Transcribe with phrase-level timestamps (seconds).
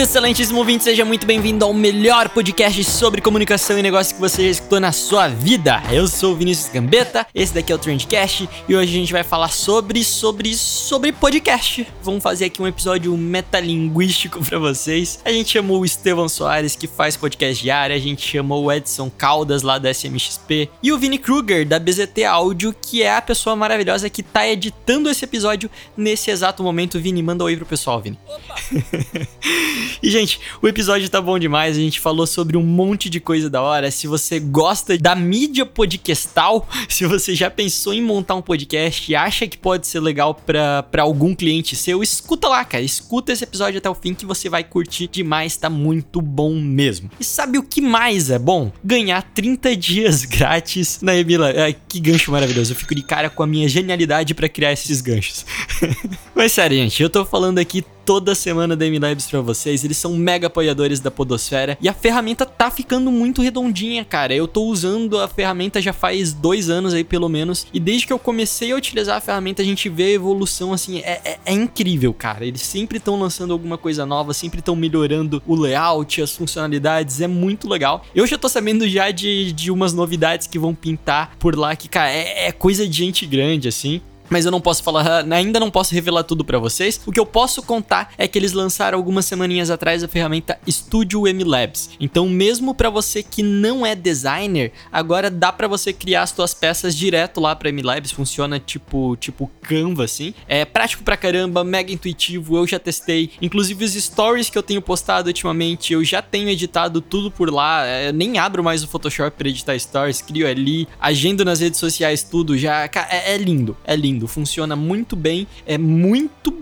[0.00, 0.84] Salve, excelentíssimo ouvinte!
[0.84, 4.92] Seja muito bem-vindo ao melhor podcast sobre comunicação e negócio que você já escutou na
[4.92, 5.82] sua vida.
[5.92, 9.22] Eu sou o Vinícius Gambetta, esse daqui é o Trendcast e hoje a gente vai
[9.22, 11.86] falar sobre, sobre, sobre podcast.
[12.02, 15.20] Vamos fazer aqui um episódio metalinguístico pra vocês.
[15.24, 19.10] A gente chamou o Estevão Soares, que faz podcast diário, a gente chamou o Edson
[19.10, 23.54] Caldas, lá da SMXP, e o Vini Kruger, da BZT Áudio, que é a pessoa
[23.54, 26.98] maravilhosa que tá editando esse episódio nesse exato momento.
[26.98, 28.18] Vini, manda um oi pro pessoal, Vini.
[30.02, 31.76] E, gente, o episódio tá bom demais.
[31.76, 33.90] A gente falou sobre um monte de coisa da hora.
[33.90, 39.14] Se você gosta da mídia podcastal, se você já pensou em montar um podcast e
[39.14, 42.82] acha que pode ser legal pra algum cliente seu, escuta lá, cara.
[42.82, 45.56] Escuta esse episódio até o fim que você vai curtir demais.
[45.56, 47.10] Tá muito bom mesmo.
[47.18, 48.72] E sabe o que mais é bom?
[48.84, 51.52] Ganhar 30 dias grátis na Emila.
[51.56, 52.72] Ai, que gancho maravilhoso.
[52.72, 55.44] Eu fico de cara com a minha genialidade pra criar esses ganchos.
[56.34, 59.84] Mas sério, gente, eu tô falando aqui toda semana da MLabs pra vocês.
[59.84, 64.34] Eles são mega apoiadores da Podosfera e a ferramenta tá ficando muito redondinha, cara.
[64.34, 68.12] Eu tô usando a ferramenta já faz dois anos aí, pelo menos, e desde que
[68.12, 70.98] eu comecei a utilizar a ferramenta, a gente vê a evolução assim.
[71.04, 72.44] É, é, é incrível, cara.
[72.44, 77.20] Eles sempre estão lançando alguma coisa nova, sempre estão melhorando o layout, as funcionalidades.
[77.20, 78.04] É muito legal.
[78.12, 81.88] Eu já tô sabendo já de, de umas novidades que vão pintar por lá, que,
[81.88, 84.00] cara, é, é coisa de gente grande, assim
[84.30, 87.00] mas eu não posso falar, ainda não posso revelar tudo pra vocês.
[87.04, 91.26] O que eu posso contar é que eles lançaram algumas semaninhas atrás a ferramenta Studio
[91.26, 91.90] M Labs.
[91.98, 96.54] Então, mesmo pra você que não é designer, agora dá pra você criar as suas
[96.54, 100.32] peças direto lá pra M Labs, funciona tipo, tipo Canva assim.
[100.46, 103.30] É prático pra caramba, mega intuitivo, eu já testei.
[103.42, 107.84] Inclusive os stories que eu tenho postado ultimamente, eu já tenho editado tudo por lá.
[107.84, 112.22] É, nem abro mais o Photoshop pra editar stories, crio ali, agendo nas redes sociais
[112.22, 116.54] tudo, já, é, é lindo, é lindo funciona muito bem, é muito.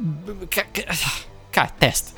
[1.59, 2.13] Cara, testa.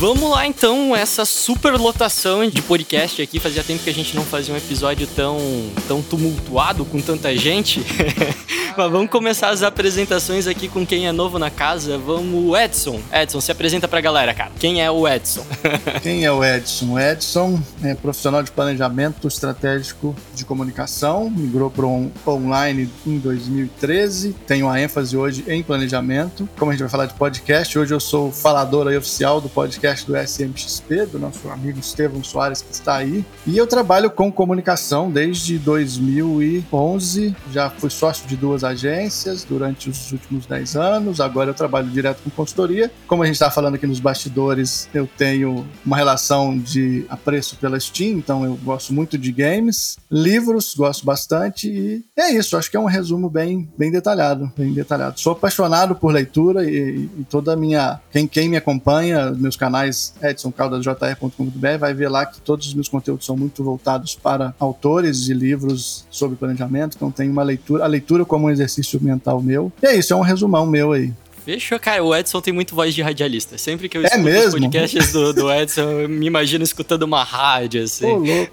[0.00, 3.38] Vamos lá então, essa super lotação de podcast aqui.
[3.38, 5.38] Fazia tempo que a gente não fazia um episódio tão,
[5.86, 7.84] tão tumultuado com tanta gente.
[8.78, 11.98] Mas vamos começar as apresentações aqui com quem é novo na casa.
[11.98, 12.98] Vamos, Edson.
[13.12, 14.50] Edson, se apresenta pra galera, cara.
[14.58, 15.44] Quem é o Edson?
[16.02, 16.92] Quem é o Edson?
[16.92, 24.34] O Edson é profissional de planejamento estratégico de comunicação, migrou para um online em 2013,
[24.46, 26.48] tenho a ênfase hoje em planejamento.
[26.58, 29.89] Como a gente vai falar de podcast, hoje eu sou o falador oficial do podcast
[30.06, 33.24] do SMXP, do nosso amigo Estevão Soares que está aí.
[33.46, 40.12] E eu trabalho com comunicação desde 2011, já fui sócio de duas agências durante os
[40.12, 42.90] últimos 10 anos, agora eu trabalho direto com consultoria.
[43.06, 47.78] Como a gente está falando aqui nos bastidores, eu tenho uma relação de apreço pela
[47.78, 52.76] Steam, então eu gosto muito de games, livros, gosto bastante e é isso, acho que
[52.76, 55.18] é um resumo bem, bem detalhado, bem detalhado.
[55.18, 59.79] Sou apaixonado por leitura e, e toda a minha, quem, quem me acompanha, meus canais
[59.86, 65.34] edsoncaudasjr.com.br vai ver lá que todos os meus conteúdos são muito voltados para autores de
[65.34, 69.72] livros sobre planejamento, então tem uma leitura, a leitura como um exercício mental meu.
[69.82, 71.12] E é isso, é um resumão meu aí.
[71.52, 72.04] Fechou, cara.
[72.04, 73.58] O Edson tem muito voz de radialista.
[73.58, 74.52] Sempre que eu É escuto os mesmo?
[74.60, 78.06] podcasts do, do Edson, eu me imagino escutando uma rádio, assim.
[78.06, 78.50] Ô, louco.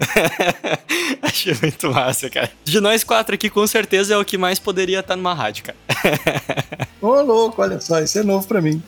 [1.22, 2.50] Achei muito massa, cara.
[2.64, 5.78] De nós quatro aqui, com certeza é o que mais poderia estar numa rádio, cara.
[7.00, 8.82] Ô, louco, olha só, isso é novo pra mim.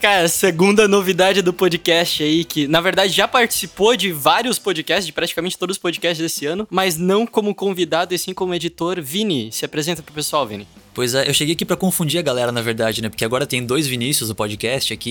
[0.00, 5.12] Cara, segunda novidade do podcast aí, que na verdade já participou de vários podcasts, de
[5.12, 9.00] praticamente todos os podcasts desse ano, mas não como convidado e sim como editor.
[9.00, 10.66] Vini, se apresenta pro pessoal, Vini.
[11.00, 13.08] Pois é, eu cheguei aqui pra confundir a galera, na verdade, né?
[13.08, 15.10] Porque agora tem dois Vinícius no podcast aqui.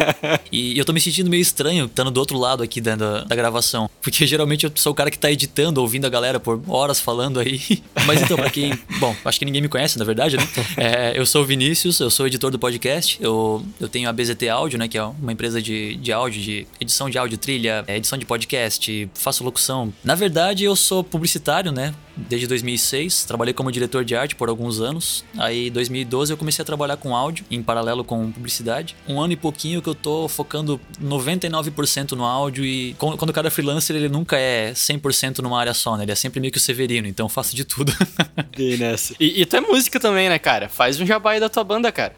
[0.50, 3.36] e eu tô me sentindo meio estranho estando do outro lado aqui da, da, da
[3.36, 3.90] gravação.
[4.00, 7.40] Porque geralmente eu sou o cara que tá editando, ouvindo a galera por horas falando
[7.40, 7.60] aí.
[8.06, 8.72] Mas então, pra quem.
[8.98, 10.48] Bom, acho que ninguém me conhece, na verdade, né?
[10.78, 13.18] É, eu sou o Vinícius, eu sou editor do podcast.
[13.20, 14.88] Eu, eu tenho a BZT Áudio, né?
[14.88, 18.24] Que é uma empresa de, de áudio, de edição de áudio, trilha, é, edição de
[18.24, 19.92] podcast, faço locução.
[20.02, 21.94] Na verdade, eu sou publicitário, né?
[22.16, 25.17] Desde 2006, trabalhei como diretor de arte por alguns anos.
[25.36, 28.96] Aí, em 2012, eu comecei a trabalhar com áudio, em paralelo com publicidade.
[29.06, 33.48] Um ano e pouquinho que eu tô focando 99% no áudio e quando o cara
[33.48, 36.04] é freelancer, ele nunca é 100% numa área só, né?
[36.04, 37.92] Ele é sempre meio que o Severino, então eu faço de tudo.
[38.56, 39.14] Bem nessa.
[39.20, 40.68] E, e tu é música também, né, cara?
[40.68, 42.14] Faz um jabá aí da tua banda, cara.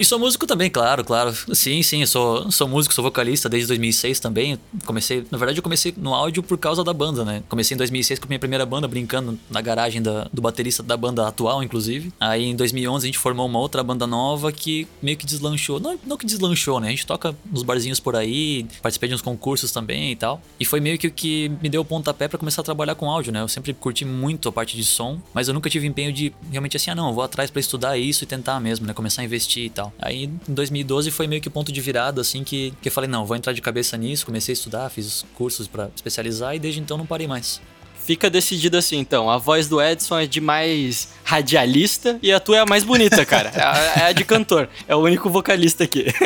[0.00, 1.34] E sou músico também, claro, claro.
[1.54, 4.58] Sim, sim, eu sou, sou músico, sou vocalista desde 2006 também.
[4.84, 7.42] Comecei, na verdade, eu comecei no áudio por causa da banda, né?
[7.48, 10.96] Comecei em 2006 com a minha primeira banda, brincando na garagem da- do baterista da
[10.96, 11.95] banda atual, inclusive.
[12.20, 15.80] Aí em 2011 a gente formou uma outra banda nova que meio que deslanchou.
[15.80, 16.88] Não, não que deslanchou, né?
[16.88, 20.40] A gente toca nos barzinhos por aí, participei de uns concursos também e tal.
[20.58, 23.10] E foi meio que o que me deu o pontapé pra começar a trabalhar com
[23.10, 23.40] áudio, né?
[23.40, 26.76] Eu sempre curti muito a parte de som, mas eu nunca tive empenho de realmente
[26.76, 28.92] assim, ah não, vou atrás pra estudar isso e tentar mesmo, né?
[28.92, 29.92] Começar a investir e tal.
[29.98, 33.08] Aí em 2012 foi meio que o ponto de virada, assim, que, que eu falei,
[33.08, 36.80] não, vou entrar de cabeça nisso, comecei a estudar, fiz cursos pra especializar e desde
[36.80, 37.60] então não parei mais.
[38.06, 39.28] Fica decidido assim, então.
[39.28, 43.24] A voz do Edson é de mais radialista e a tua é a mais bonita,
[43.26, 43.50] cara.
[43.56, 44.68] É a, é a de cantor.
[44.86, 46.06] É o único vocalista aqui.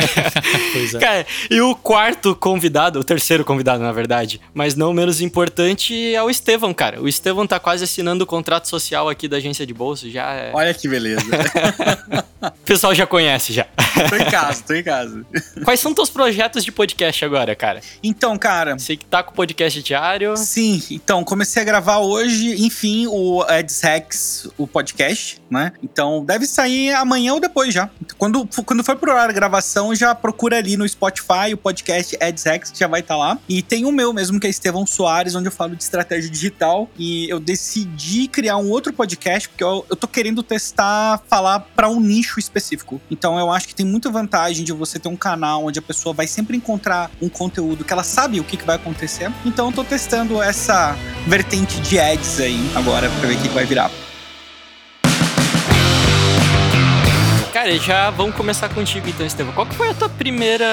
[0.73, 0.99] Pois é.
[0.99, 6.23] Cara, e o quarto convidado, o terceiro convidado, na verdade, mas não menos importante, é
[6.23, 7.01] o Estevão, cara.
[7.01, 10.51] O Estevão tá quase assinando o contrato social aqui da agência de bolso, já é...
[10.53, 11.23] Olha que beleza.
[12.61, 13.67] O pessoal já conhece, já.
[14.09, 15.25] tô em casa, tô em casa.
[15.65, 17.81] Quais são teus projetos de podcast agora, cara?
[18.03, 20.37] Então, cara, Sei que tá com o podcast diário.
[20.37, 25.73] Sim, então, comecei a gravar hoje, enfim, o Eds Hacks, o podcast, né?
[25.83, 27.91] Então, deve sair amanhã ou depois já.
[28.17, 32.45] Quando, quando for pro horário da gravação, já procura ali no Spotify o podcast Eds
[32.45, 33.39] Hacks, que já vai estar lá.
[33.49, 36.89] E tem o meu mesmo, que é Estevão Soares, onde eu falo de estratégia digital.
[36.97, 41.89] E eu decidi criar um outro podcast, porque eu, eu tô querendo testar, falar para
[41.89, 43.01] um nicho específico.
[43.11, 46.15] Então, eu acho que tem muita vantagem de você ter um canal onde a pessoa
[46.15, 49.33] vai sempre encontrar um conteúdo que ela sabe o que, que vai acontecer.
[49.45, 50.97] Então, eu tô testando essa
[51.27, 53.91] vertente de ads aí agora pra ver o que que vai virar.
[57.61, 59.53] Cara, já vamos começar contigo então, Estevão.
[59.53, 60.65] Qual que foi a tua primeira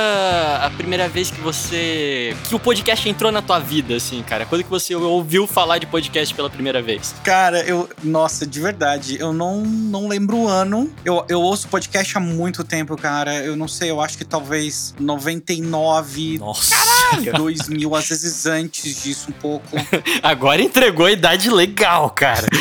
[0.64, 4.46] a primeira vez que você que o podcast entrou na tua vida assim, cara?
[4.46, 7.14] Quando que você ouviu falar de podcast pela primeira vez?
[7.26, 7.90] Cara, eu.
[8.02, 10.90] Nossa, de verdade, eu não, não lembro o ano.
[11.04, 13.36] Eu, eu ouço podcast há muito tempo, cara.
[13.36, 16.74] Eu não sei, eu acho que talvez 99, Nossa.
[17.36, 19.76] 2000, às vezes antes disso um pouco.
[20.24, 22.48] Agora entregou a idade legal, cara.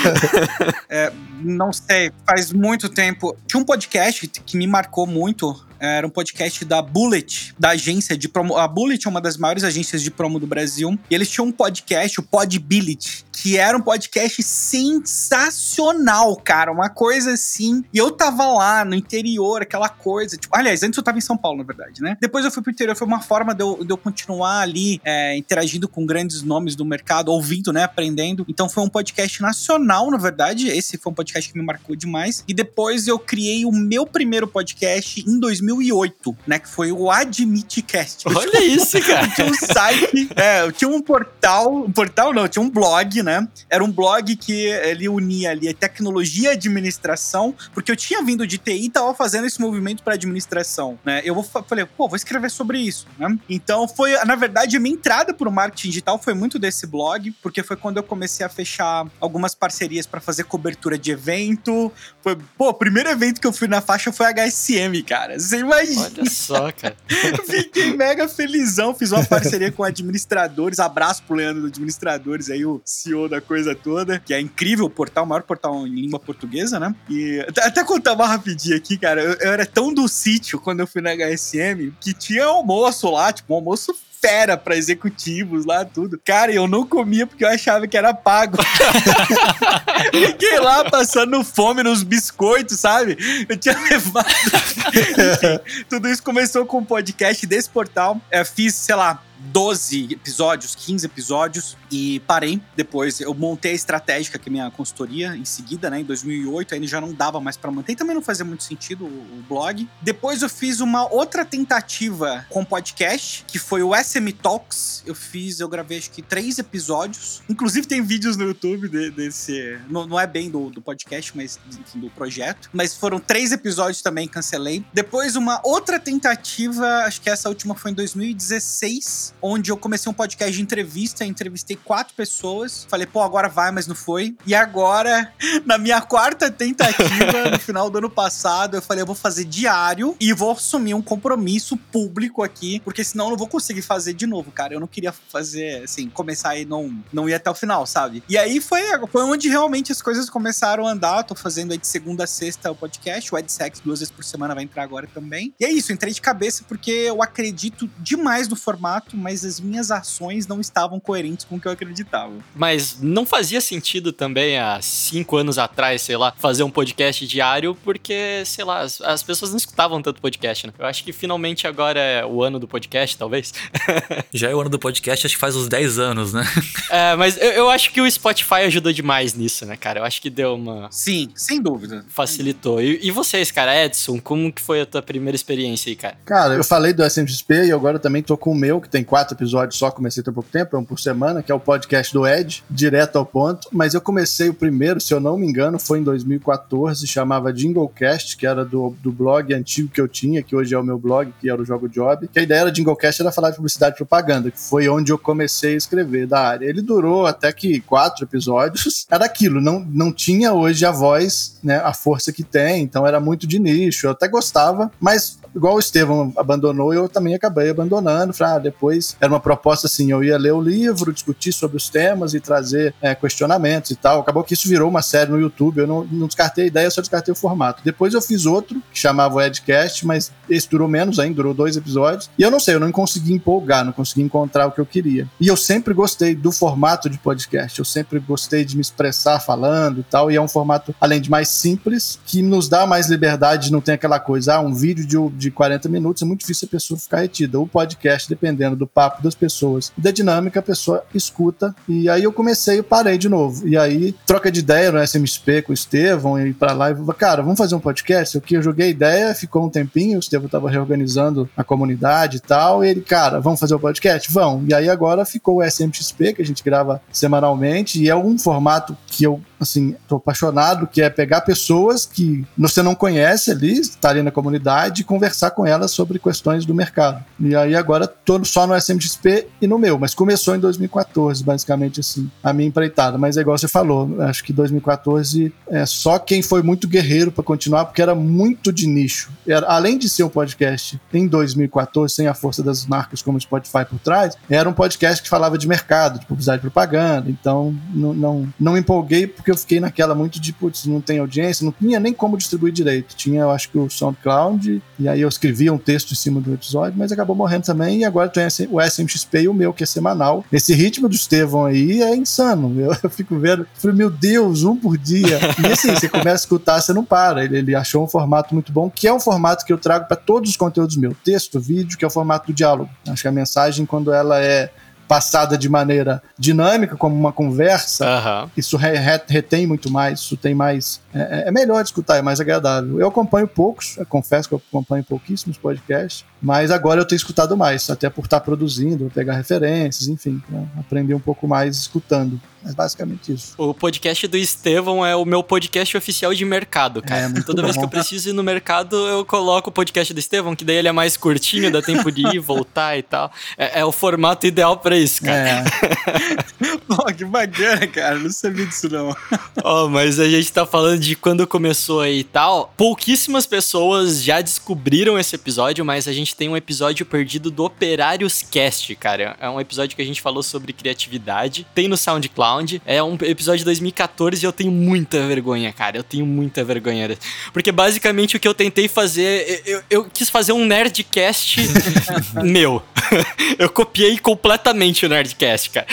[1.41, 3.37] Não sei, faz muito tempo.
[3.47, 5.55] Tinha um podcast que me marcou muito.
[5.79, 8.57] Era um podcast da Bullet, da agência de promo.
[8.57, 10.99] A Bullet é uma das maiores agências de promo do Brasil.
[11.11, 16.73] E eles tinham um podcast, o Podbility, que era um podcast sensacional, cara.
[16.73, 17.85] Uma coisa assim.
[17.93, 20.37] E eu tava lá no interior, aquela coisa.
[20.37, 22.17] Tipo, aliás, antes eu tava em São Paulo, na verdade, né?
[22.21, 22.97] Depois eu fui pro interior.
[22.97, 26.85] Foi uma forma de eu, de eu continuar ali é, interagindo com grandes nomes do
[26.85, 27.85] mercado, ouvindo, né?
[27.85, 28.45] Aprendendo.
[28.49, 30.69] Então foi um podcast nacional, na verdade.
[30.69, 32.45] Esse foi um podcast que me marcou demais.
[32.49, 36.59] E depois eu criei o meu primeiro podcast em 2008, né?
[36.59, 38.25] Que foi o Admitcast.
[38.29, 39.29] Olha isso, cara.
[39.35, 43.47] tinha um site, é, tinha um portal, um portal não, tinha um blog, né?
[43.69, 48.47] Era um blog que ele unia ali a tecnologia e administração, porque eu tinha vindo
[48.47, 51.23] de TI e tava fazendo esse movimento para administração, né?
[51.25, 53.37] Eu vou, falei, pô, vou escrever sobre isso, né?
[53.49, 57.63] Então foi, na verdade, a minha entrada pro marketing digital foi muito desse blog, porque
[57.63, 61.93] foi quando eu comecei a fechar algumas parcerias para fazer cobertura de evento.
[62.23, 65.39] Foi, pô, o primeiro evento que eu fui na faixa foi HSM, cara.
[65.57, 66.03] Você imagina?
[66.03, 66.97] Olha só, cara.
[67.47, 70.79] Fiquei mega felizão, fiz uma parceria com administradores.
[70.79, 74.91] Abraço pro Leandro do Administradores aí, o CEO da coisa toda, que é incrível o
[74.91, 76.95] portal, o maior portal em língua portuguesa, né?
[77.09, 79.23] E até- contar uma rapidinho aqui, cara.
[79.23, 83.33] Eu, eu era tão do sítio quando eu fui na HSM que tinha almoço lá,
[83.33, 83.95] tipo, um almoço
[84.27, 86.21] fera pra executivos lá, tudo.
[86.25, 88.59] Cara, eu não comia porque eu achava que era pago.
[90.11, 93.17] Fiquei lá passando fome nos biscoitos, sabe?
[93.49, 94.27] Eu tinha levado.
[94.91, 98.21] Enfim, tudo isso começou com o um podcast desse portal.
[98.33, 102.61] Eu fiz, sei lá, 12 episódios, 15 episódios e parei.
[102.77, 106.87] Depois eu montei a estratégica que é minha consultoria em seguida, né, em 2008, aí
[106.87, 109.89] já não dava mais para manter, também não fazia muito sentido o, o, blog.
[110.03, 115.03] Depois eu fiz uma outra tentativa com podcast, que foi o SM Talks.
[115.07, 117.43] Eu fiz, eu gravei acho que três episódios.
[117.49, 121.59] Inclusive tem vídeos no YouTube de, desse, não, não, é bem do, do podcast, mas
[121.69, 122.69] enfim, do projeto.
[122.73, 124.85] Mas foram três episódios também, cancelei.
[124.93, 130.15] Depois uma outra tentativa, acho que essa última foi em 2016 onde eu comecei um
[130.15, 132.87] podcast de entrevista, entrevistei quatro pessoas.
[132.89, 134.37] Falei, pô, agora vai, mas não foi.
[134.47, 135.33] E agora,
[135.65, 140.17] na minha quarta tentativa, no final do ano passado, eu falei, eu vou fazer diário
[140.21, 144.27] e vou assumir um compromisso público aqui, porque senão eu não vou conseguir fazer de
[144.27, 144.75] novo, cara.
[144.75, 148.23] Eu não queria fazer, assim, começar e não, não ir até o final, sabe?
[148.29, 151.23] E aí foi, foi onde realmente as coisas começaram a andar.
[151.23, 154.55] tô fazendo aí de segunda a sexta o podcast, o EdSex duas vezes por semana
[154.55, 155.55] vai entrar agora também.
[155.59, 159.91] E é isso, entrei de cabeça porque eu acredito demais no formato, mas as minhas
[159.91, 162.33] ações não estavam coerentes com o que eu acreditava.
[162.55, 167.77] Mas não fazia sentido também há cinco anos atrás, sei lá, fazer um podcast diário,
[167.85, 170.73] porque, sei lá, as, as pessoas não escutavam tanto podcast, né?
[170.79, 173.53] Eu acho que finalmente agora é o ano do podcast, talvez.
[174.33, 176.45] Já é o ano do podcast, acho que faz uns 10 anos, né?
[176.91, 180.01] é, mas eu, eu acho que o Spotify ajudou demais nisso, né, cara?
[180.01, 180.89] Eu acho que deu uma.
[180.91, 182.05] Sim, sem dúvida.
[182.09, 182.81] Facilitou.
[182.81, 186.19] E, e vocês, cara, Edson, como que foi a tua primeira experiência aí, cara?
[186.25, 189.35] Cara, eu falei do SMXP e agora também tô com o meu, que tem quatro
[189.35, 192.27] episódios só, comecei tem pouco tempo, é um por semana, que é o podcast do
[192.27, 193.69] Ed, direto ao ponto.
[193.73, 198.37] Mas eu comecei o primeiro, se eu não me engano, foi em 2014, chamava Jinglecast,
[198.37, 201.33] que era do, do blog antigo que eu tinha, que hoje é o meu blog,
[201.41, 202.29] que era o Jogo Job.
[202.29, 205.19] Que a ideia era Jinglecast era falar de publicidade e propaganda, que foi onde eu
[205.19, 206.67] comecei a escrever da área.
[206.67, 209.07] Ele durou até que quatro episódios.
[209.11, 213.21] Era aquilo, não, não tinha hoje a voz, né, a força que tem, então era
[213.21, 214.07] muito de nicho.
[214.07, 218.33] Eu até gostava, mas igual o Estevão abandonou, eu também acabei abandonando.
[218.33, 221.89] Falei, ah, depois era uma proposta assim: eu ia ler o livro, discutir sobre os
[221.89, 224.21] temas e trazer é, questionamentos e tal.
[224.21, 225.79] Acabou que isso virou uma série no YouTube.
[225.79, 227.83] Eu não, não descartei a ideia, só descartei o formato.
[227.85, 231.77] Depois eu fiz outro, que chamava o Edcast, mas esse durou menos ainda, durou dois
[231.77, 232.31] episódios.
[232.39, 235.29] E eu não sei, eu não consegui empolgar, não consegui encontrar o que eu queria.
[235.41, 240.01] E eu sempre gostei do formato de podcast, eu sempre gostei de me expressar falando
[240.01, 240.31] e tal.
[240.31, 243.95] E é um formato, além de mais simples, que nos dá mais liberdade, não tem
[243.95, 247.21] aquela coisa, ah, um vídeo de, de 40 minutos, é muito difícil a pessoa ficar
[247.21, 247.59] retida.
[247.59, 251.75] O podcast, dependendo do papo das pessoas e da dinâmica, a pessoa escuta.
[251.89, 253.67] E aí eu comecei, eu parei de novo.
[253.67, 257.43] E aí, troca de ideia no SMSP com o Estevão, e para lá, e cara,
[257.43, 258.39] vamos fazer um podcast?
[258.39, 262.41] O que eu joguei ideia, ficou um tempinho, o Estevão tava reorganizando a comunidade e
[262.41, 264.31] tal, e ele, cara, vamos fazer o um podcast?
[264.33, 264.65] Vão.
[264.69, 268.97] E aí agora ficou o SMXP, que a gente grava semanalmente, e é um formato
[269.07, 274.11] que eu, assim, tô apaixonado, que é pegar pessoas que você não conhece ali, tá
[274.11, 277.25] ali na comunidade, e conversar com elas sobre questões do mercado.
[277.39, 282.01] E aí agora tô só no SMXP e no meu, mas começou em 2014, basicamente
[282.01, 283.19] assim, a minha empreitada.
[283.19, 287.45] Mas é igual você falou, acho que 2014 é só quem foi muito guerreiro para
[287.45, 289.31] continuar, porque era muito de nicho.
[289.47, 293.41] Era, além de ser um podcast em 2014, sem a força das marcas como o
[293.41, 297.31] Spotify por trás, era um podcast que falava de mercado, de publicidade e propaganda.
[297.31, 301.65] Então não, não, não empolguei porque eu fiquei naquela muito de, putz, não tem audiência,
[301.65, 303.15] não tinha nem como distribuir direito.
[303.15, 306.53] Tinha, eu acho que o SoundCloud, e aí eu escrevia um texto em cima do
[306.53, 308.01] episódio, mas acabou morrendo também.
[308.01, 310.45] E agora tem o SMXP e o meu, que é semanal.
[310.53, 312.75] Esse ritmo do Estevão aí é insano.
[312.81, 315.39] Eu, eu fico vendo, falei, meu Deus, um por dia.
[315.63, 317.45] E assim, você começa a escutar, você não para.
[317.45, 320.17] Ele, ele achou um formato muito bom, que é um formato que eu trago para
[320.17, 322.91] todos os conteúdos meus: texto, vídeo, que é o formato do diálogo.
[323.07, 324.73] Acho que a mensagem, quando ela é
[325.07, 328.51] passada de maneira dinâmica, como uma conversa, uhum.
[328.57, 331.01] isso re, re, retém muito mais, isso tem mais.
[331.15, 333.01] É, é, melhor de escutar, é mais agradável.
[333.01, 337.57] Eu acompanho poucos, eu confesso que eu acompanho pouquíssimos podcasts, mas agora eu tenho escutado
[337.57, 340.43] mais, até por estar produzindo, pegar referências, enfim,
[340.79, 342.41] aprender um pouco mais escutando.
[342.69, 343.55] É basicamente isso.
[343.57, 347.33] O podcast do Estevão é o meu podcast oficial de mercado, cara.
[347.33, 347.67] É, Toda bom.
[347.67, 350.77] vez que eu preciso ir no mercado, eu coloco o podcast do Estevão, que daí
[350.77, 353.31] ele é mais curtinho, dá tempo de ir, voltar e tal.
[353.57, 355.65] É, é o formato ideal para isso, cara.
[355.65, 356.77] É.
[356.87, 358.19] Pô, que bacana, cara.
[358.19, 359.17] Não sabia disso, não.
[359.65, 362.73] oh, mas a gente tá falando de quando começou aí e tal.
[362.77, 368.43] Pouquíssimas pessoas já descobriram esse episódio, mas a gente tem um episódio perdido do Operários
[368.43, 369.37] Cast, cara.
[369.41, 371.67] É um episódio que a gente falou sobre criatividade.
[371.75, 372.83] Tem no SoundCloud.
[372.87, 375.97] É um episódio de 2014 e eu tenho muita vergonha, cara.
[375.97, 377.17] Eu tenho muita vergonha.
[377.53, 381.61] Porque basicamente o que eu tentei fazer, eu, eu quis fazer um Nerdcast
[382.43, 382.83] meu.
[383.59, 385.87] eu copiei completamente o Nerdcast, cara.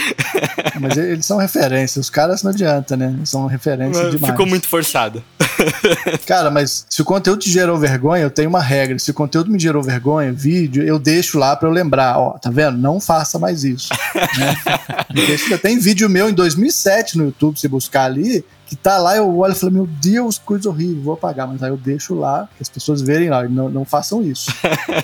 [0.80, 2.00] Mas eles são referência.
[2.00, 3.16] Os caras não adianta, né?
[3.26, 4.32] São referência demais.
[4.32, 5.24] Ficou muito forçado.
[6.26, 8.98] Cara, mas se o conteúdo te gerou vergonha, eu tenho uma regra.
[9.00, 12.18] Se o conteúdo me gerou vergonha, vídeo, eu deixo lá pra eu lembrar.
[12.18, 12.78] Ó, tá vendo?
[12.78, 13.90] Não faça mais isso.
[14.38, 14.56] né?
[15.38, 18.44] Porque tem vídeo meu em 2007 no YouTube, se buscar ali,
[18.74, 21.48] que tá lá, eu olho e falo, meu Deus, coisa horrível, vou apagar.
[21.48, 24.52] Mas aí eu deixo lá, que as pessoas verem lá, não, não façam isso.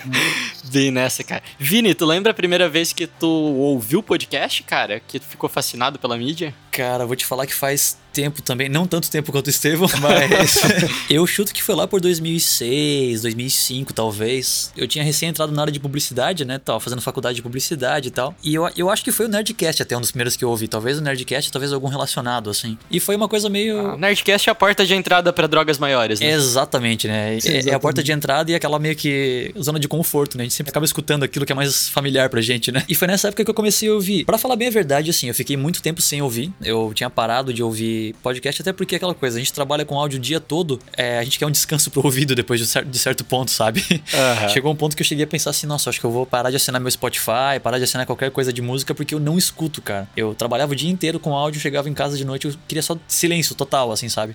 [0.71, 1.43] Bem nessa, cara.
[1.59, 4.99] Vini, tu lembra a primeira vez que tu ouviu o podcast, cara?
[4.99, 6.53] Que tu ficou fascinado pela mídia?
[6.79, 10.55] Cara, vou te falar que faz tempo também, não tanto tempo quanto o Estevão, mas
[11.09, 14.71] eu chuto que foi lá por 2006, 2005 talvez.
[14.77, 18.11] Eu tinha recém entrado na área de publicidade, né, tava fazendo faculdade de publicidade e
[18.11, 18.33] tal.
[18.41, 20.69] E eu, eu acho que foi o Nerdcast até um dos primeiros que eu ouvi,
[20.69, 22.77] talvez o Nerdcast, talvez algum relacionado assim.
[22.89, 26.21] E foi uma coisa meio ah, Nerdcast é a porta de entrada para drogas maiores,
[26.21, 26.31] né?
[26.31, 27.37] Exatamente, né?
[27.43, 30.43] É, é, a porta de entrada e aquela meio que zona de conforto, né?
[30.43, 32.83] A gente sempre acaba escutando aquilo que é mais familiar pra gente, né?
[32.87, 34.23] E foi nessa época que eu comecei a ouvir.
[34.25, 36.51] Para falar bem a verdade, assim, eu fiquei muito tempo sem ouvir.
[36.69, 39.99] Eu tinha parado de ouvir podcast, até porque é aquela coisa, a gente trabalha com
[39.99, 42.87] áudio o dia todo, é, a gente quer um descanso pro ouvido depois de certo,
[42.87, 43.83] de certo ponto, sabe?
[43.91, 44.49] Uhum.
[44.49, 46.49] Chegou um ponto que eu cheguei a pensar assim, nossa, acho que eu vou parar
[46.49, 49.81] de assinar meu Spotify, parar de assinar qualquer coisa de música, porque eu não escuto,
[49.81, 50.07] cara.
[50.15, 52.97] Eu trabalhava o dia inteiro com áudio, chegava em casa de noite, eu queria só
[53.07, 54.33] silêncio total, assim, sabe?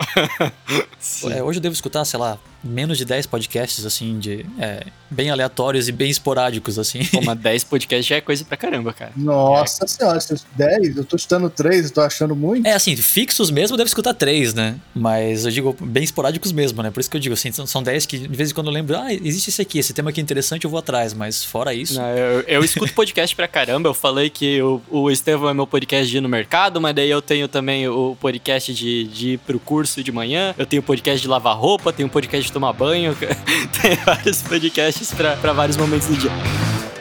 [1.31, 5.31] é, hoje eu devo escutar, sei lá, menos de 10 podcasts, assim, de é, bem
[5.31, 7.05] aleatórios e bem esporádicos, assim.
[7.07, 9.12] Pô, mas 10 podcasts já é coisa pra caramba, cara.
[9.17, 9.88] Nossa é.
[9.88, 10.19] senhora,
[10.57, 10.97] 10?
[10.97, 12.66] Eu tô escutando 3, eu tô achando muito.
[12.66, 14.76] É, assim, fixos mesmo deve escutar 3, né?
[14.94, 16.90] Mas eu digo bem esporádicos mesmo, né?
[16.90, 18.97] Por isso que eu digo, assim, são 10 que de vez em quando eu lembro,
[18.97, 21.94] ah, existe esse aqui, esse tema aqui é interessante, eu vou atrás, mas fora isso.
[22.00, 25.66] Não, eu, eu escuto podcast pra caramba, eu falei que o, o Estevão é meu
[25.66, 29.38] podcast de ir no mercado, mas daí eu tenho também o podcast de, de ir
[29.38, 33.16] pro curso de manhã, eu tenho podcast de lavar roupa, tenho podcast de tomar banho,
[33.83, 36.93] tem vários podcasts para vários momentos do dia.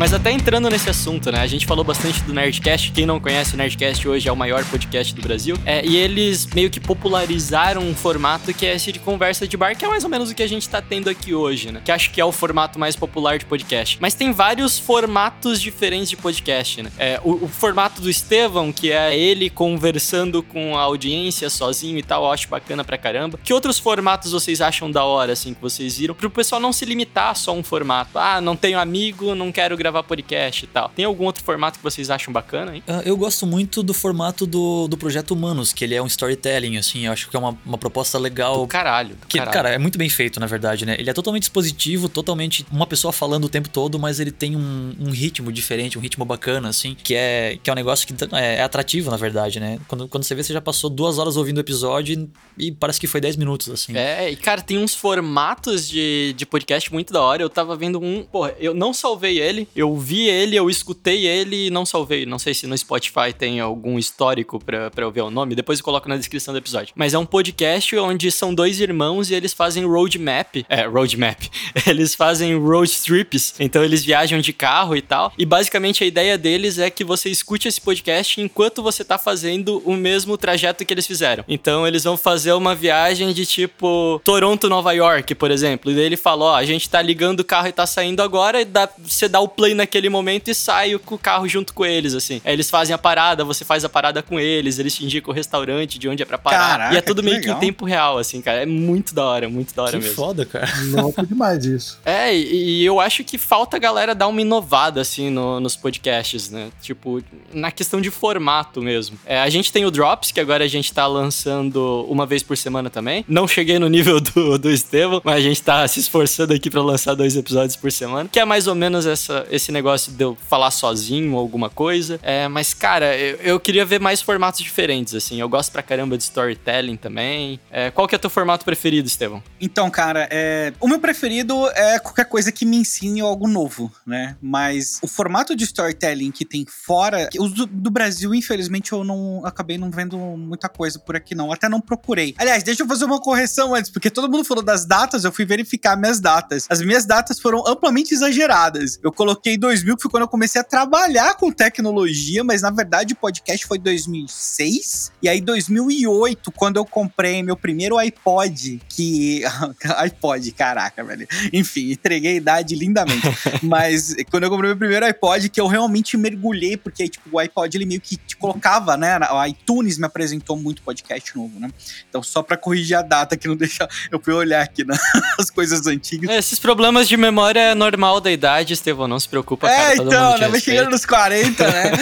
[0.00, 1.40] Mas até entrando nesse assunto, né?
[1.40, 2.90] A gente falou bastante do Nerdcast.
[2.92, 5.58] Quem não conhece o Nerdcast hoje é o maior podcast do Brasil.
[5.66, 9.76] É, e eles meio que popularizaram um formato que é esse de conversa de bar,
[9.76, 11.82] que é mais ou menos o que a gente tá tendo aqui hoje, né?
[11.84, 13.98] Que acho que é o formato mais popular de podcast.
[14.00, 16.90] Mas tem vários formatos diferentes de podcast, né?
[16.96, 22.02] É, o, o formato do Estevão, que é ele conversando com a audiência sozinho e
[22.02, 23.38] tal, eu acho bacana pra caramba.
[23.44, 26.14] Que outros formatos vocês acham da hora, assim, que vocês viram?
[26.14, 28.18] Pro pessoal não se limitar a só um formato.
[28.18, 30.88] Ah, não tenho amigo, não quero gravar gravar podcast e tal.
[30.88, 32.82] Tem algum outro formato que vocês acham bacana, hein?
[32.86, 36.76] Uh, eu gosto muito do formato do, do Projeto Humanos, que ele é um storytelling,
[36.76, 38.60] assim, eu acho que é uma, uma proposta legal.
[38.60, 39.16] Do caralho.
[39.16, 39.52] Do que, caralho.
[39.52, 40.96] Cara, é muito bem feito, na verdade, né?
[40.98, 44.94] Ele é totalmente expositivo, totalmente uma pessoa falando o tempo todo, mas ele tem um,
[44.98, 48.56] um ritmo diferente, um ritmo bacana, assim, que é, que é um negócio que é,
[48.56, 49.78] é atrativo, na verdade, né?
[49.88, 53.00] Quando, quando você vê, você já passou duas horas ouvindo o episódio e, e parece
[53.00, 53.96] que foi dez minutos, assim.
[53.96, 57.42] É, e cara, tem uns formatos de, de podcast muito da hora.
[57.42, 61.66] Eu tava vendo um, porra, eu não salvei ele, eu vi ele, eu escutei ele
[61.66, 62.26] e não salvei.
[62.26, 65.54] Não sei se no Spotify tem algum histórico pra, eu ver o nome.
[65.54, 66.92] Depois eu coloco na descrição do episódio.
[66.94, 70.64] Mas é um podcast onde são dois irmãos e eles fazem roadmap.
[70.68, 71.40] É, roadmap.
[71.86, 73.54] Eles fazem road trips.
[73.58, 75.32] Então eles viajam de carro e tal.
[75.38, 79.82] E basicamente a ideia deles é que você escute esse podcast enquanto você tá fazendo
[79.84, 81.44] o mesmo trajeto que eles fizeram.
[81.48, 85.90] Então eles vão fazer uma viagem de tipo Toronto, Nova York, por exemplo.
[85.90, 88.60] E daí ele fala: Ó, a gente tá ligando o carro e tá saindo agora.
[88.60, 91.84] E dá, você dá o play naquele momento e sai com o carro junto com
[91.84, 92.40] eles, assim.
[92.46, 95.34] Aí eles fazem a parada, você faz a parada com eles, eles te indicam o
[95.36, 96.58] restaurante de onde é pra parar.
[96.70, 97.58] Caraca, e é tudo meio legal.
[97.58, 98.62] que em tempo real, assim, cara.
[98.62, 100.14] É muito da hora, muito da hora que mesmo.
[100.14, 100.66] foda, cara.
[100.92, 101.98] Louco demais isso.
[102.06, 105.76] É, e, e eu acho que falta a galera dar uma inovada, assim, no- nos
[105.76, 106.70] podcasts, né?
[106.80, 109.18] Tipo, na questão de formato mesmo.
[109.26, 112.56] É, a gente tem o Drops, que agora a gente tá lançando uma vez por
[112.56, 113.24] semana também.
[113.28, 116.82] Não cheguei no nível do, do Estevam, mas a gente tá se esforçando aqui pra
[116.82, 118.28] lançar dois episódios por semana.
[118.30, 122.18] Que é mais ou menos essa, esse negócio de eu falar sozinho ou alguma coisa.
[122.22, 125.40] É, mas, cara, eu, eu queria ver mais formatos diferentes, assim.
[125.40, 127.60] Eu gosto pra caramba de storytelling também.
[127.70, 129.42] É, qual que é o teu formato preferido, Estevão?
[129.60, 130.72] Então, cara, é...
[130.80, 134.36] o meu preferido é qualquer coisa que me ensine algo novo, né?
[134.40, 139.44] Mas o formato de storytelling que tem fora, os do, do Brasil, infelizmente, eu não
[139.44, 141.52] acabei não vendo muita coisa por aqui, não.
[141.52, 142.34] Até não procurei.
[142.38, 145.44] Aliás, deixa eu fazer uma correção antes, porque todo mundo falou das datas, eu fui
[145.44, 146.66] verificar minhas datas.
[146.68, 148.98] As minhas datas foram amplamente exageradas.
[149.02, 152.70] Eu coloquei que em 2000 foi quando eu comecei a trabalhar com tecnologia, mas na
[152.70, 155.12] verdade o podcast foi 2006.
[155.22, 159.42] E aí 2008, quando eu comprei meu primeiro iPod, que
[159.98, 161.26] iPod, caraca, velho.
[161.52, 163.26] Enfim, entreguei a idade lindamente.
[163.62, 167.76] mas quando eu comprei meu primeiro iPod, que eu realmente mergulhei, porque tipo, o iPod
[167.76, 169.18] ele meio que te colocava, né?
[169.30, 171.70] O iTunes me apresentou muito podcast novo, né?
[172.08, 175.86] Então só para corrigir a data que não deixa eu fui olhar aqui nas coisas
[175.86, 176.30] antigas.
[176.30, 180.08] Esses problemas de memória é normal da idade, Estevão, não se preocupa, é, cara, todo
[180.08, 180.48] então, mundo te né?
[180.48, 180.78] Vai respeita.
[180.78, 181.92] chegando nos 40, né?